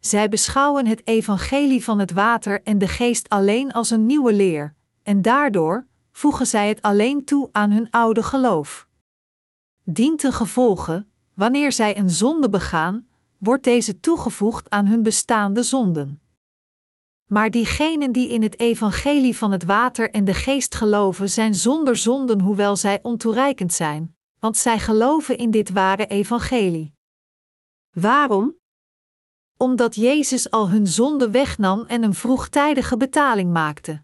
[0.00, 4.74] Zij beschouwen het evangelie van het water en de geest alleen als een nieuwe leer,
[5.02, 8.88] en daardoor voegen zij het alleen toe aan hun oude geloof.
[9.84, 13.06] Dient ten gevolge, wanneer zij een zonde begaan,
[13.38, 16.20] wordt deze toegevoegd aan hun bestaande zonden.
[17.26, 21.96] Maar diegenen die in het evangelie van het water en de geest geloven, zijn zonder
[21.96, 26.94] zonden, hoewel zij ontoereikend zijn, want zij geloven in dit ware evangelie.
[27.90, 28.56] Waarom?
[29.56, 34.02] Omdat Jezus al hun zonde wegnam en een vroegtijdige betaling maakte.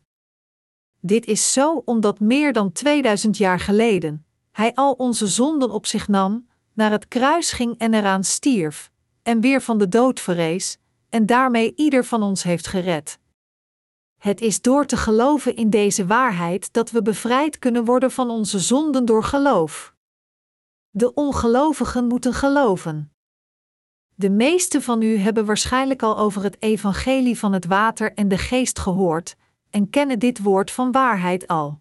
[1.00, 6.08] Dit is zo omdat meer dan 2000 jaar geleden Hij al onze zonden op zich
[6.08, 8.90] nam, naar het kruis ging en eraan stierf,
[9.22, 10.78] en weer van de dood verrees,
[11.08, 13.18] en daarmee ieder van ons heeft gered.
[14.18, 18.58] Het is door te geloven in deze waarheid dat we bevrijd kunnen worden van onze
[18.58, 19.94] zonden door geloof.
[20.90, 23.12] De ongelovigen moeten geloven.
[24.14, 28.38] De meeste van u hebben waarschijnlijk al over het evangelie van het water en de
[28.38, 29.36] geest gehoord,
[29.70, 31.80] en kennen dit woord van waarheid al.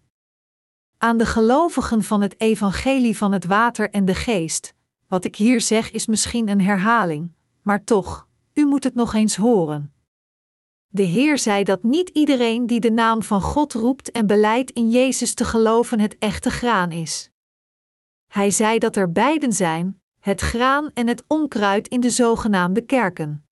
[0.98, 4.74] Aan de gelovigen van het evangelie van het water en de geest,
[5.08, 7.32] wat ik hier zeg is misschien een herhaling,
[7.62, 9.92] maar toch, u moet het nog eens horen.
[10.88, 14.90] De Heer zei dat niet iedereen die de naam van God roept en beleidt in
[14.90, 17.30] Jezus te geloven het echte graan is.
[18.26, 23.47] Hij zei dat er beiden zijn, het graan en het onkruid in de zogenaamde kerken.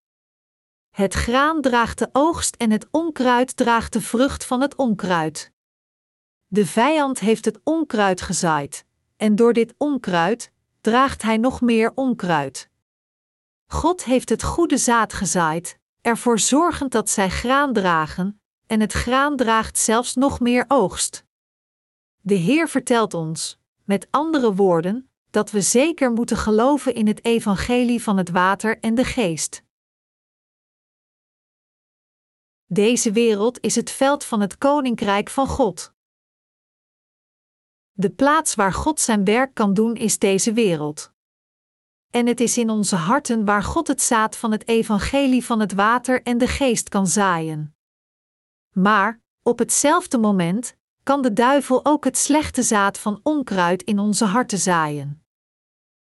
[0.97, 5.53] Het graan draagt de oogst en het onkruid draagt de vrucht van het onkruid.
[6.47, 8.85] De vijand heeft het onkruid gezaaid,
[9.17, 12.71] en door dit onkruid draagt hij nog meer onkruid.
[13.67, 19.37] God heeft het goede zaad gezaaid, ervoor zorgend dat zij graan dragen, en het graan
[19.37, 21.25] draagt zelfs nog meer oogst.
[22.21, 28.03] De Heer vertelt ons, met andere woorden, dat we zeker moeten geloven in het evangelie
[28.03, 29.65] van het water en de geest.
[32.69, 35.95] Deze wereld is het veld van het koninkrijk van God.
[37.93, 41.13] De plaats waar God zijn werk kan doen is deze wereld.
[42.11, 45.73] En het is in onze harten waar God het zaad van het evangelie van het
[45.73, 47.77] water en de geest kan zaaien.
[48.73, 54.25] Maar, op hetzelfde moment, kan de duivel ook het slechte zaad van onkruid in onze
[54.25, 55.25] harten zaaien.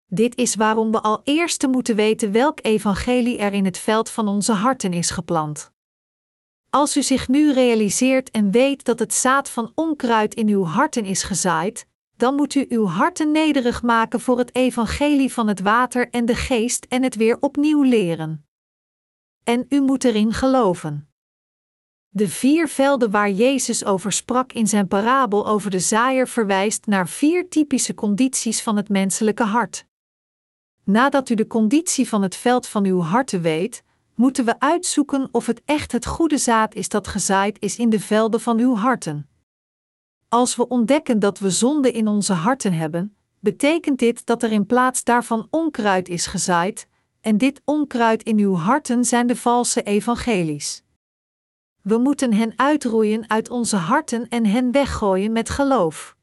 [0.06, 4.28] Dit is waarom we al eerst moeten weten welk evangelie er in het veld van
[4.28, 5.74] onze harten is geplant.
[6.76, 11.04] Als u zich nu realiseert en weet dat het zaad van onkruid in uw harten
[11.04, 16.10] is gezaaid, dan moet u uw harten nederig maken voor het evangelie van het water
[16.10, 18.46] en de geest en het weer opnieuw leren.
[19.44, 21.08] En u moet erin geloven.
[22.08, 27.08] De vier velden waar Jezus over sprak in zijn parabel over de zaaier verwijst naar
[27.08, 29.86] vier typische condities van het menselijke hart.
[30.84, 33.84] Nadat u de conditie van het veld van uw harten weet,
[34.16, 38.00] moeten we uitzoeken of het echt het goede zaad is dat gezaaid is in de
[38.00, 39.28] velden van uw harten.
[40.28, 44.66] Als we ontdekken dat we zonde in onze harten hebben, betekent dit dat er in
[44.66, 46.88] plaats daarvan onkruid is gezaaid,
[47.20, 50.82] en dit onkruid in uw harten zijn de valse evangelies.
[51.82, 56.16] We moeten hen uitroeien uit onze harten en hen weggooien met geloof.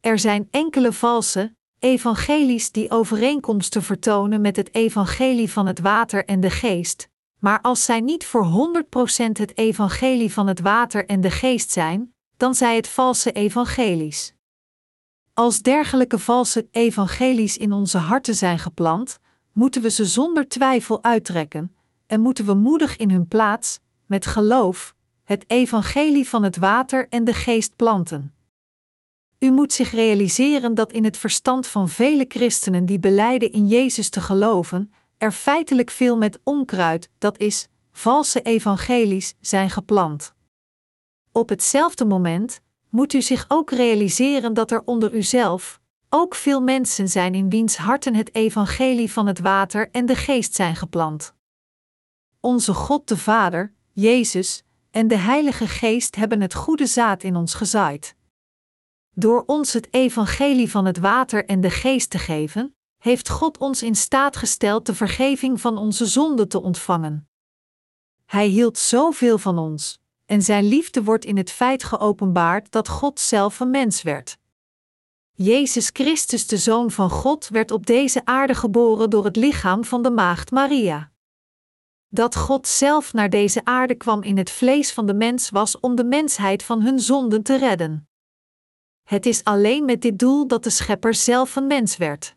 [0.00, 6.40] Er zijn enkele valse evangelies die overeenkomsten vertonen met het evangelie van het water en
[6.40, 7.08] de geest,
[7.38, 8.88] maar als zij niet voor 100%
[9.32, 14.34] het evangelie van het water en de geest zijn, dan zij het valse evangelies.
[15.34, 19.18] Als dergelijke valse evangelies in onze harten zijn geplant,
[19.52, 24.94] moeten we ze zonder twijfel uittrekken en moeten we moedig in hun plaats, met geloof,
[25.24, 28.33] het evangelie van het water en de geest planten.
[29.44, 34.08] U moet zich realiseren dat in het verstand van vele christenen die beleiden in Jezus
[34.08, 40.34] te geloven, er feitelijk veel met onkruid, dat is, valse evangelies, zijn geplant.
[41.32, 47.08] Op hetzelfde moment moet u zich ook realiseren dat er onder uzelf ook veel mensen
[47.08, 51.34] zijn in wiens harten het evangelie van het water en de geest zijn geplant.
[52.40, 57.54] Onze God de Vader, Jezus en de Heilige Geest hebben het goede zaad in ons
[57.54, 58.16] gezaaid.
[59.14, 63.82] Door ons het evangelie van het water en de geest te geven, heeft God ons
[63.82, 67.28] in staat gesteld de vergeving van onze zonden te ontvangen.
[68.24, 73.20] Hij hield zoveel van ons, en zijn liefde wordt in het feit geopenbaard dat God
[73.20, 74.38] zelf een mens werd.
[75.32, 80.02] Jezus Christus, de Zoon van God, werd op deze aarde geboren door het lichaam van
[80.02, 81.12] de Maagd Maria.
[82.08, 85.94] Dat God zelf naar deze aarde kwam in het vlees van de mens was om
[85.94, 88.08] de mensheid van hun zonden te redden.
[89.04, 92.36] Het is alleen met dit doel dat de Schepper zelf een mens werd.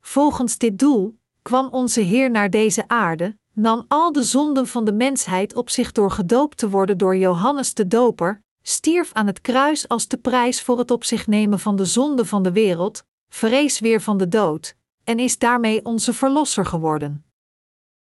[0.00, 4.92] Volgens dit doel kwam onze Heer naar deze aarde, nam al de zonden van de
[4.92, 9.88] mensheid op zich door gedoopt te worden door Johannes de Doper, stierf aan het kruis
[9.88, 13.80] als de prijs voor het op zich nemen van de zonde van de wereld, vrees
[13.80, 17.24] weer van de dood, en is daarmee onze Verlosser geworden.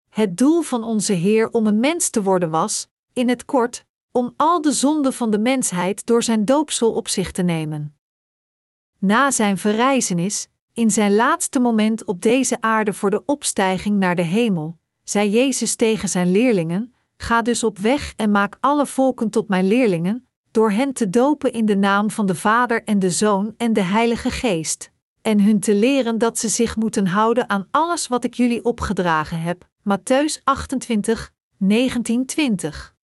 [0.09, 3.86] Het doel van onze Heer om een mens te worden was, in het kort,
[4.17, 7.97] om al de zonden van de mensheid door zijn doopsel op zich te nemen.
[8.99, 14.23] Na zijn verrijzenis, in zijn laatste moment op deze aarde voor de opstijging naar de
[14.23, 19.49] hemel, zei Jezus tegen zijn leerlingen: Ga dus op weg en maak alle volken tot
[19.49, 23.55] mijn leerlingen, door hen te dopen in de naam van de Vader en de Zoon
[23.57, 24.91] en de Heilige Geest,
[25.23, 29.41] en hun te leren dat ze zich moeten houden aan alles wat ik jullie opgedragen
[29.41, 29.69] heb.
[29.81, 32.96] Matthäus 28, 19, 20.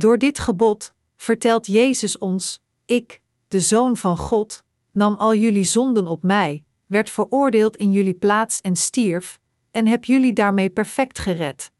[0.00, 6.06] Door dit gebod vertelt Jezus ons: Ik, de Zoon van God, nam al jullie zonden
[6.06, 9.38] op mij, werd veroordeeld in jullie plaats en stierf,
[9.70, 11.70] en heb jullie daarmee perfect gered.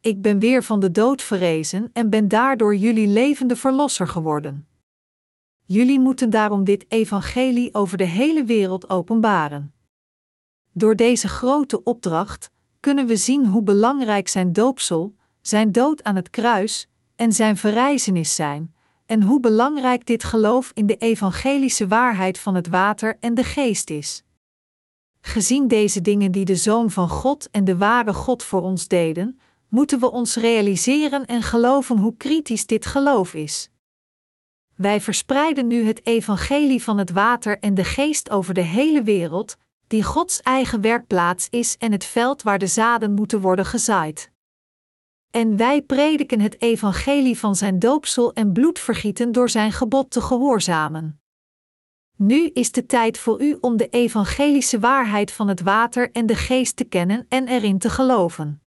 [0.00, 4.68] Ik ben weer van de dood verrezen en ben daardoor jullie levende verlosser geworden.
[5.64, 9.72] Jullie moeten daarom dit evangelie over de hele wereld openbaren.
[10.72, 12.50] Door deze grote opdracht
[12.80, 16.88] kunnen we zien hoe belangrijk zijn doopsel, zijn dood aan het kruis
[17.20, 18.74] en zijn verrijzenis zijn,
[19.06, 23.90] en hoe belangrijk dit geloof in de evangelische waarheid van het water en de geest
[23.90, 24.22] is.
[25.20, 29.40] Gezien deze dingen die de Zoon van God en de ware God voor ons deden,
[29.68, 33.70] moeten we ons realiseren en geloven hoe kritisch dit geloof is.
[34.74, 39.56] Wij verspreiden nu het evangelie van het water en de geest over de hele wereld,
[39.86, 44.29] die Gods eigen werkplaats is en het veld waar de zaden moeten worden gezaaid.
[45.30, 51.20] En wij prediken het evangelie van zijn doopsel en bloedvergieten door zijn gebod te gehoorzamen.
[52.16, 56.34] Nu is de tijd voor u om de evangelische waarheid van het water en de
[56.34, 58.62] geest te kennen en erin te geloven.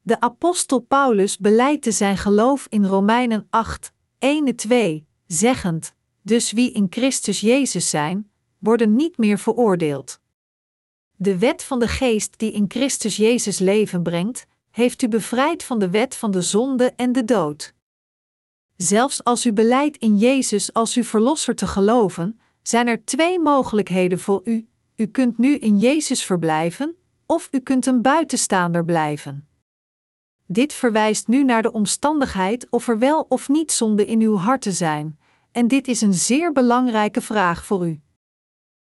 [0.00, 3.92] De apostel Paulus beleidt zijn geloof in Romeinen 8,
[4.68, 4.74] 1-2,
[5.26, 10.20] zeggend: Dus wie in Christus Jezus zijn, worden niet meer veroordeeld.
[11.16, 15.78] De wet van de geest die in Christus Jezus leven brengt, heeft u bevrijd van
[15.78, 17.74] de wet van de zonde en de dood.
[18.76, 24.18] Zelfs als u beleidt in Jezus als uw verlosser te geloven, zijn er twee mogelijkheden
[24.18, 26.96] voor u: u kunt nu in Jezus verblijven,
[27.26, 29.48] of u kunt een buitenstaander blijven.
[30.46, 34.72] Dit verwijst nu naar de omstandigheid of er wel of niet zonde in uw harten
[34.72, 35.18] zijn,
[35.52, 38.00] en dit is een zeer belangrijke vraag voor u.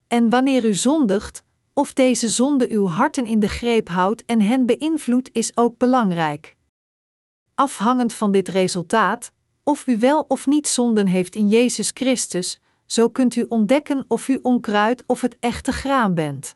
[0.08, 1.44] En wanneer u zondigt,
[1.80, 6.56] of deze zonde uw harten in de greep houdt en hen beïnvloedt, is ook belangrijk.
[7.56, 9.32] Afhangend van dit resultaat,
[9.64, 14.28] of u wel of niet zonden heeft in Jezus Christus, zo kunt u ontdekken of
[14.28, 16.56] u onkruid of het echte graan bent.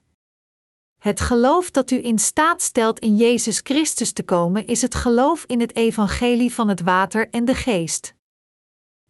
[1.00, 5.44] Het geloof dat u in staat stelt in Jezus Christus te komen, is het geloof
[5.48, 8.16] in het evangelie van het water en de geest.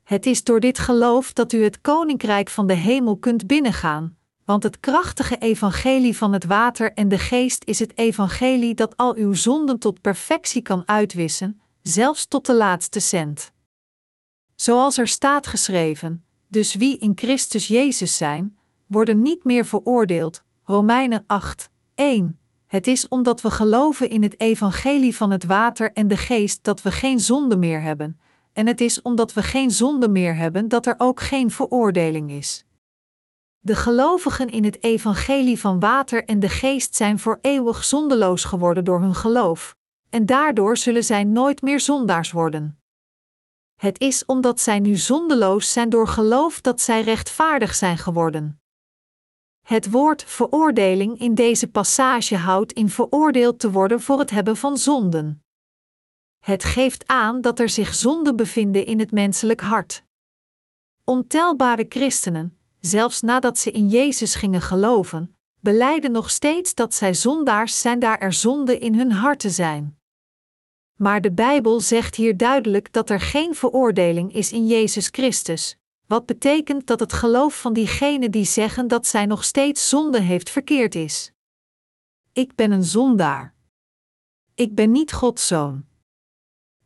[0.04, 4.64] Het is door dit geloof dat u het koninkrijk van de hemel kunt binnengaan, want
[4.64, 9.34] het krachtige evangelie van het water en de geest is het evangelie dat al uw
[9.34, 13.52] zonden tot perfectie kan uitwissen, zelfs tot de laatste cent.
[14.56, 20.44] Zoals er staat geschreven: Dus wie in Christus Jezus zijn, worden niet meer veroordeeld.
[20.64, 22.40] Romeinen 8, 1.
[22.68, 26.82] Het is omdat we geloven in het evangelie van het water en de geest dat
[26.82, 28.20] we geen zonde meer hebben,
[28.54, 32.66] en het is omdat we geen zonde meer hebben dat er ook geen veroordeling is.
[33.66, 38.84] De gelovigen in het evangelie van water en de geest zijn voor eeuwig zondeloos geworden
[38.84, 39.76] door hun geloof,
[40.10, 42.80] en daardoor zullen zij nooit meer zondaars worden.
[43.80, 48.62] Het is omdat zij nu zondeloos zijn door geloof dat zij rechtvaardig zijn geworden.
[49.62, 54.78] Het woord veroordeling in deze passage houdt in veroordeeld te worden voor het hebben van
[54.78, 55.44] zonden.
[56.40, 60.04] Het geeft aan dat er zich zonden bevinden in het menselijk hart.
[61.04, 67.82] Ontelbare christenen, zelfs nadat ze in Jezus gingen geloven, beleiden nog steeds dat zij zondaars
[67.82, 70.00] zijn daar er zonden in hun harten zijn.
[70.96, 75.78] Maar de Bijbel zegt hier duidelijk dat er geen veroordeling is in Jezus Christus,
[76.08, 80.50] wat betekent dat het geloof van diegenen die zeggen dat zij nog steeds zonde heeft
[80.50, 81.32] verkeerd is.
[82.34, 83.56] Ik ben een zondaar.
[84.56, 85.86] Ik ben niet Gods zoon.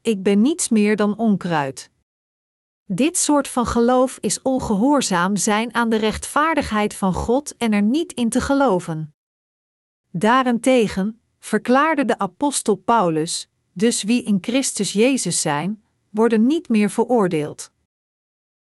[0.01, 1.91] Ik ben niets meer dan onkruid.
[2.89, 8.13] Dit soort van geloof is ongehoorzaam zijn aan de rechtvaardigheid van God en er niet
[8.13, 9.15] in te geloven.
[10.11, 17.71] Daarentegen verklaarde de apostel Paulus: dus wie in Christus Jezus zijn, worden niet meer veroordeeld.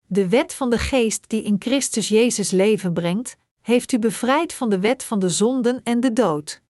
[0.06, 4.70] De wet van de geest die in Christus Jezus leven brengt, heeft u bevrijd van
[4.70, 6.62] de wet van de zonden en de dood.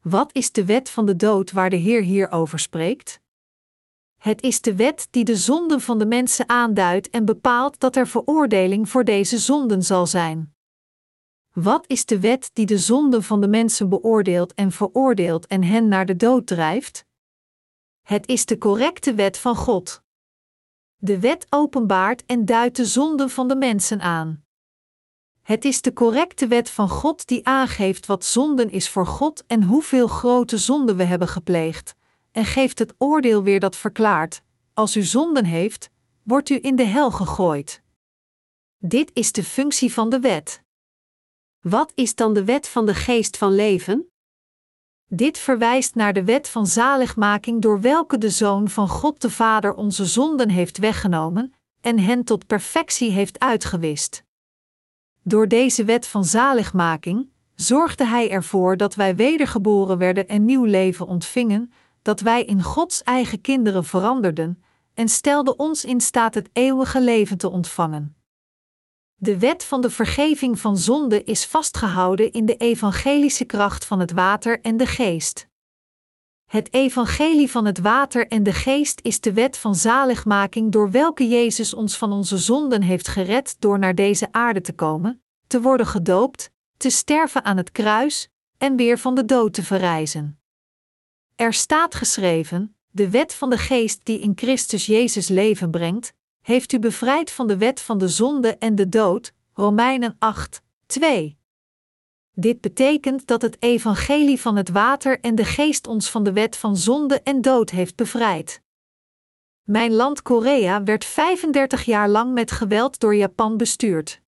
[0.00, 3.21] Wat is de wet van de dood waar de Heer hier over spreekt?
[4.22, 8.06] Het is de wet die de zonden van de mensen aanduidt en bepaalt dat er
[8.06, 10.54] veroordeling voor deze zonden zal zijn.
[11.52, 15.88] Wat is de wet die de zonden van de mensen beoordeelt en veroordeelt en hen
[15.88, 17.04] naar de dood drijft?
[18.02, 20.02] Het is de correcte wet van God.
[20.96, 24.44] De wet openbaart en duidt de zonden van de mensen aan.
[25.40, 29.62] Het is de correcte wet van God die aangeeft wat zonden is voor God en
[29.62, 31.94] hoeveel grote zonden we hebben gepleegd,
[32.32, 34.42] en geeft het oordeel weer dat verklaart:
[34.74, 35.90] als u zonden heeft,
[36.22, 37.82] wordt u in de hel gegooid.
[38.78, 40.62] Dit is de functie van de wet.
[41.60, 44.06] Wat is dan de wet van de geest van leven?
[45.06, 49.74] Dit verwijst naar de wet van zaligmaking door welke de Zoon van God de Vader
[49.74, 54.24] onze zonden heeft weggenomen en hen tot perfectie heeft uitgewist.
[55.22, 61.06] Door deze wet van zaligmaking zorgde Hij ervoor dat wij wedergeboren werden en nieuw leven
[61.06, 61.72] ontvingen,
[62.02, 64.62] dat wij in Gods eigen kinderen veranderden
[64.94, 68.16] en stelde ons in staat het eeuwige leven te ontvangen.
[69.14, 74.12] De wet van de vergeving van zonde is vastgehouden in de evangelische kracht van het
[74.12, 75.50] water en de geest.
[76.50, 81.28] Het evangelie van het water en de geest is de wet van zaligmaking door welke
[81.28, 85.86] Jezus ons van onze zonden heeft gered door naar deze aarde te komen, te worden
[85.86, 90.41] gedoopt, te sterven aan het kruis en weer van de dood te verrijzen.
[91.36, 96.72] Er staat geschreven: de wet van de geest die in Christus Jezus leven brengt, heeft
[96.72, 99.32] u bevrijd van de wet van de zonde en de dood.
[99.54, 101.38] Romeinen 8, 2.
[102.34, 106.56] Dit betekent dat het evangelie van het water en de geest ons van de wet
[106.56, 108.62] van zonde en dood heeft bevrijd.
[109.62, 114.20] Mijn land Korea werd 35 jaar lang met geweld door Japan bestuurd.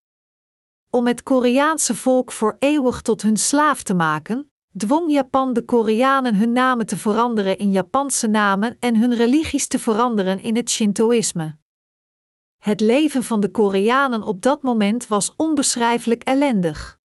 [0.91, 6.35] Om het Koreaanse volk voor eeuwig tot hun slaaf te maken, dwong Japan de Koreanen
[6.35, 11.57] hun namen te veranderen in Japanse namen en hun religies te veranderen in het Shintoïsme.
[12.59, 17.01] Het leven van de Koreanen op dat moment was onbeschrijfelijk ellendig.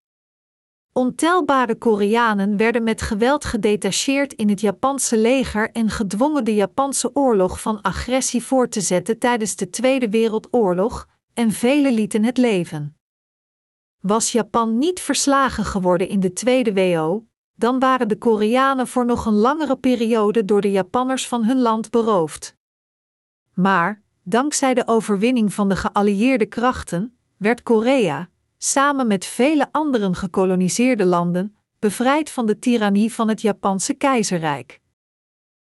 [0.94, 7.62] Ontelbare Koreanen werden met geweld gedetacheerd in het Japanse leger en gedwongen de Japanse oorlog
[7.62, 12.98] van agressie voor te zetten tijdens de Tweede Wereldoorlog, en velen lieten het leven.
[14.00, 17.27] Was Japan niet verslagen geworden in de Tweede WO,
[17.58, 21.90] dan waren de Koreanen voor nog een langere periode door de Japanners van hun land
[21.90, 22.56] beroofd.
[23.54, 31.06] Maar, dankzij de overwinning van de geallieerde krachten, werd Korea, samen met vele andere gekoloniseerde
[31.06, 34.80] landen, bevrijd van de tirannie van het Japanse keizerrijk.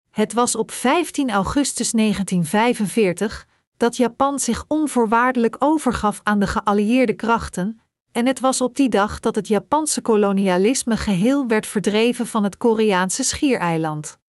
[0.09, 3.47] Het was op 15 augustus 1945
[3.77, 9.19] dat Japan zich onvoorwaardelijk overgaf aan de geallieerde krachten, en het was op die dag
[9.19, 14.19] dat het Japanse kolonialisme geheel werd verdreven van het Koreaanse schiereiland.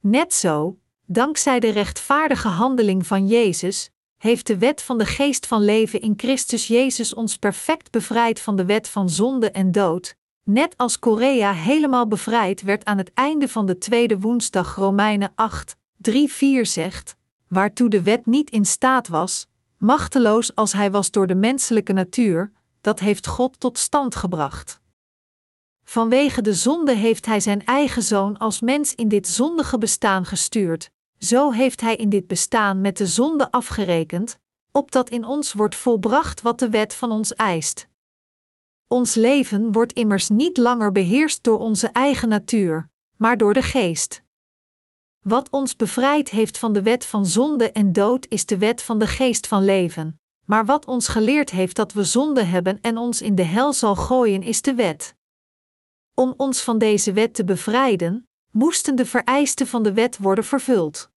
[0.00, 5.64] Net zo, dankzij de rechtvaardige handeling van Jezus, heeft de wet van de geest van
[5.64, 10.76] leven in Christus Jezus ons perfect bevrijd van de wet van zonde en dood, net
[10.76, 15.80] als Korea helemaal bevrijd werd aan het einde van de tweede woensdag Romeinen 8, 3-4
[16.60, 17.16] zegt,
[17.48, 19.46] waartoe de wet niet in staat was,
[19.78, 22.52] machteloos als hij was door de menselijke natuur,
[22.82, 24.80] dat heeft God tot stand gebracht.
[25.84, 30.90] Vanwege de zonde heeft Hij Zijn eigen zoon als mens in dit zondige bestaan gestuurd,
[31.18, 34.38] zo heeft Hij in dit bestaan met de zonde afgerekend,
[34.72, 37.88] opdat in ons wordt volbracht wat de wet van ons eist.
[38.88, 44.22] Ons leven wordt immers niet langer beheerst door onze eigen natuur, maar door de geest.
[45.20, 48.98] Wat ons bevrijd heeft van de wet van zonde en dood is de wet van
[48.98, 53.22] de geest van leven, maar wat ons geleerd heeft dat we zonde hebben en ons
[53.22, 55.14] in de hel zal gooien is de wet.
[56.14, 61.10] Om ons van deze wet te bevrijden, moesten de vereisten van de wet worden vervuld.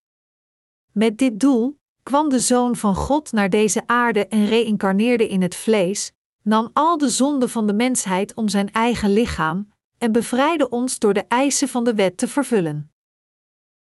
[0.92, 5.56] Met dit doel kwam de Zoon van God naar deze aarde en reïncarneerde in het
[5.56, 6.12] vlees,
[6.42, 11.14] nam al de zonden van de mensheid om zijn eigen lichaam en bevrijdde ons door
[11.14, 12.92] de eisen van de wet te vervullen.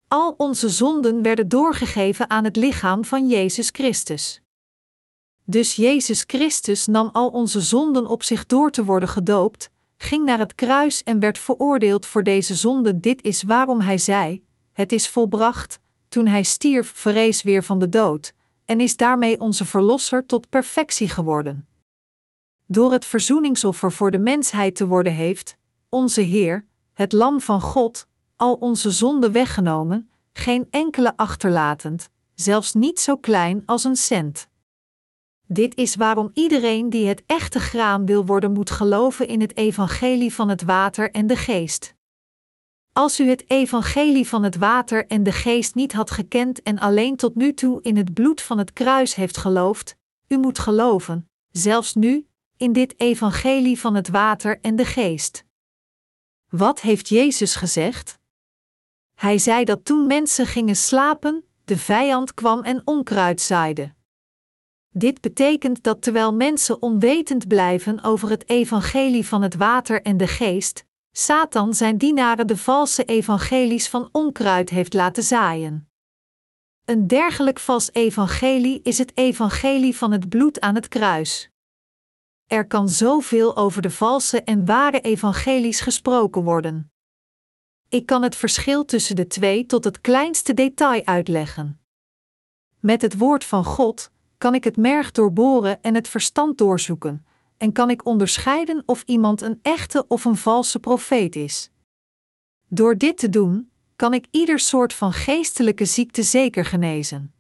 [0.08, 4.43] Al onze zonden werden doorgegeven aan het lichaam van Jezus Christus.
[5.46, 10.40] Dus Jezus Christus nam al onze zonden op zich door te worden gedoopt, ging naar
[10.40, 13.02] het kruis en werd veroordeeld voor deze zonden.
[13.02, 14.44] Dit is waarom hij zei:
[14.74, 15.80] Het is volbracht.
[16.08, 18.34] Toen hij stierf, verrees weer van de dood,
[18.66, 21.68] en is daarmee onze verlosser tot perfectie geworden.
[22.66, 25.58] Door het verzoeningsoffer voor de mensheid te worden, heeft
[25.90, 33.00] onze Heer, het Lam van God, al onze zonden weggenomen, geen enkele achterlatend, zelfs niet
[33.00, 34.48] zo klein als een cent.
[35.48, 40.34] Dit is waarom iedereen die het echte graan wil worden moet geloven in het evangelie
[40.34, 41.96] van het water en de geest.
[42.94, 47.16] Als u het evangelie van het water en de geest niet had gekend en alleen
[47.16, 49.98] tot nu toe in het bloed van het kruis heeft geloofd,
[50.28, 55.46] u moet geloven, zelfs nu, in dit evangelie van het water en de geest.
[56.50, 58.20] Wat heeft Jezus gezegd?
[59.16, 63.94] Hij zei dat toen mensen gingen slapen, de vijand kwam en onkruid zaaide.
[64.96, 70.28] Dit betekent dat terwijl mensen onwetend blijven over het evangelie van het water en de
[70.28, 75.90] geest, Satan zijn dienaren de valse evangelies van onkruid heeft laten zaaien.
[76.86, 81.50] Een dergelijk vals evangelie is het evangelie van het bloed aan het kruis.
[82.48, 86.92] Er kan zoveel over de valse en ware evangelies gesproken worden.
[87.90, 91.82] Ik kan het verschil tussen de twee tot het kleinste detail uitleggen.
[92.80, 94.12] Met het woord van God,
[94.44, 97.26] kan ik het merg doorboren en het verstand doorzoeken,
[97.58, 101.72] en kan ik onderscheiden of iemand een echte of een valse profeet is.
[102.68, 107.34] Door dit te doen, kan ik ieder soort van geestelijke ziekte zeker genezen.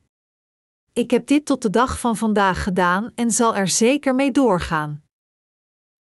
[0.94, 5.04] Ik heb dit tot de dag van vandaag gedaan en zal er zeker mee doorgaan.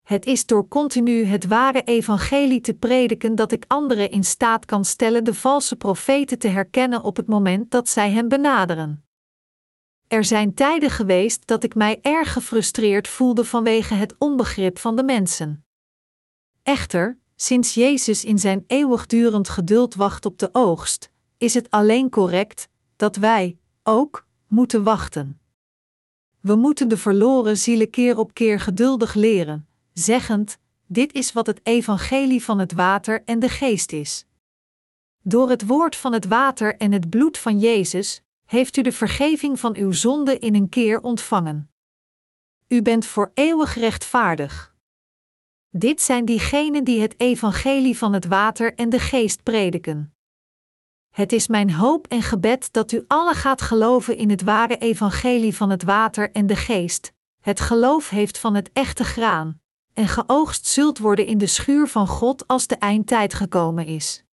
[0.01, 4.85] Het is door continu het ware evangelie te prediken dat ik anderen in staat kan
[4.85, 9.03] stellen de valse profeten te herkennen op het moment dat zij hem benaderen.
[10.07, 15.03] Er zijn tijden geweest dat ik mij erg gefrustreerd voelde vanwege het onbegrip van de
[15.03, 15.65] mensen.
[16.63, 22.69] Echter, sinds Jezus in zijn eeuwigdurend geduld wacht op de oogst, is het alleen correct
[22.95, 25.39] dat wij, ook, moeten wachten.
[26.39, 30.57] We moeten de verloren zielen keer op keer geduldig leren, zeggend:
[30.88, 34.25] Dit is wat het evangelie van het water en de geest is.
[35.21, 38.22] Door het woord van het water en het bloed van Jezus
[38.53, 41.71] heeft u de vergeving van uw zonde in een keer ontvangen.
[42.67, 44.75] U bent voor eeuwig rechtvaardig.
[45.69, 50.15] Dit zijn diegenen die het evangelie van het water en de geest prediken.
[51.09, 55.55] Het is mijn hoop en gebed dat u alle gaat geloven in het ware evangelie
[55.55, 57.13] van het water en de geest.
[57.39, 59.61] Het geloof heeft van het echte graan,
[59.93, 64.23] en geoogst zult worden in de schuur van God als de eindtijd gekomen is.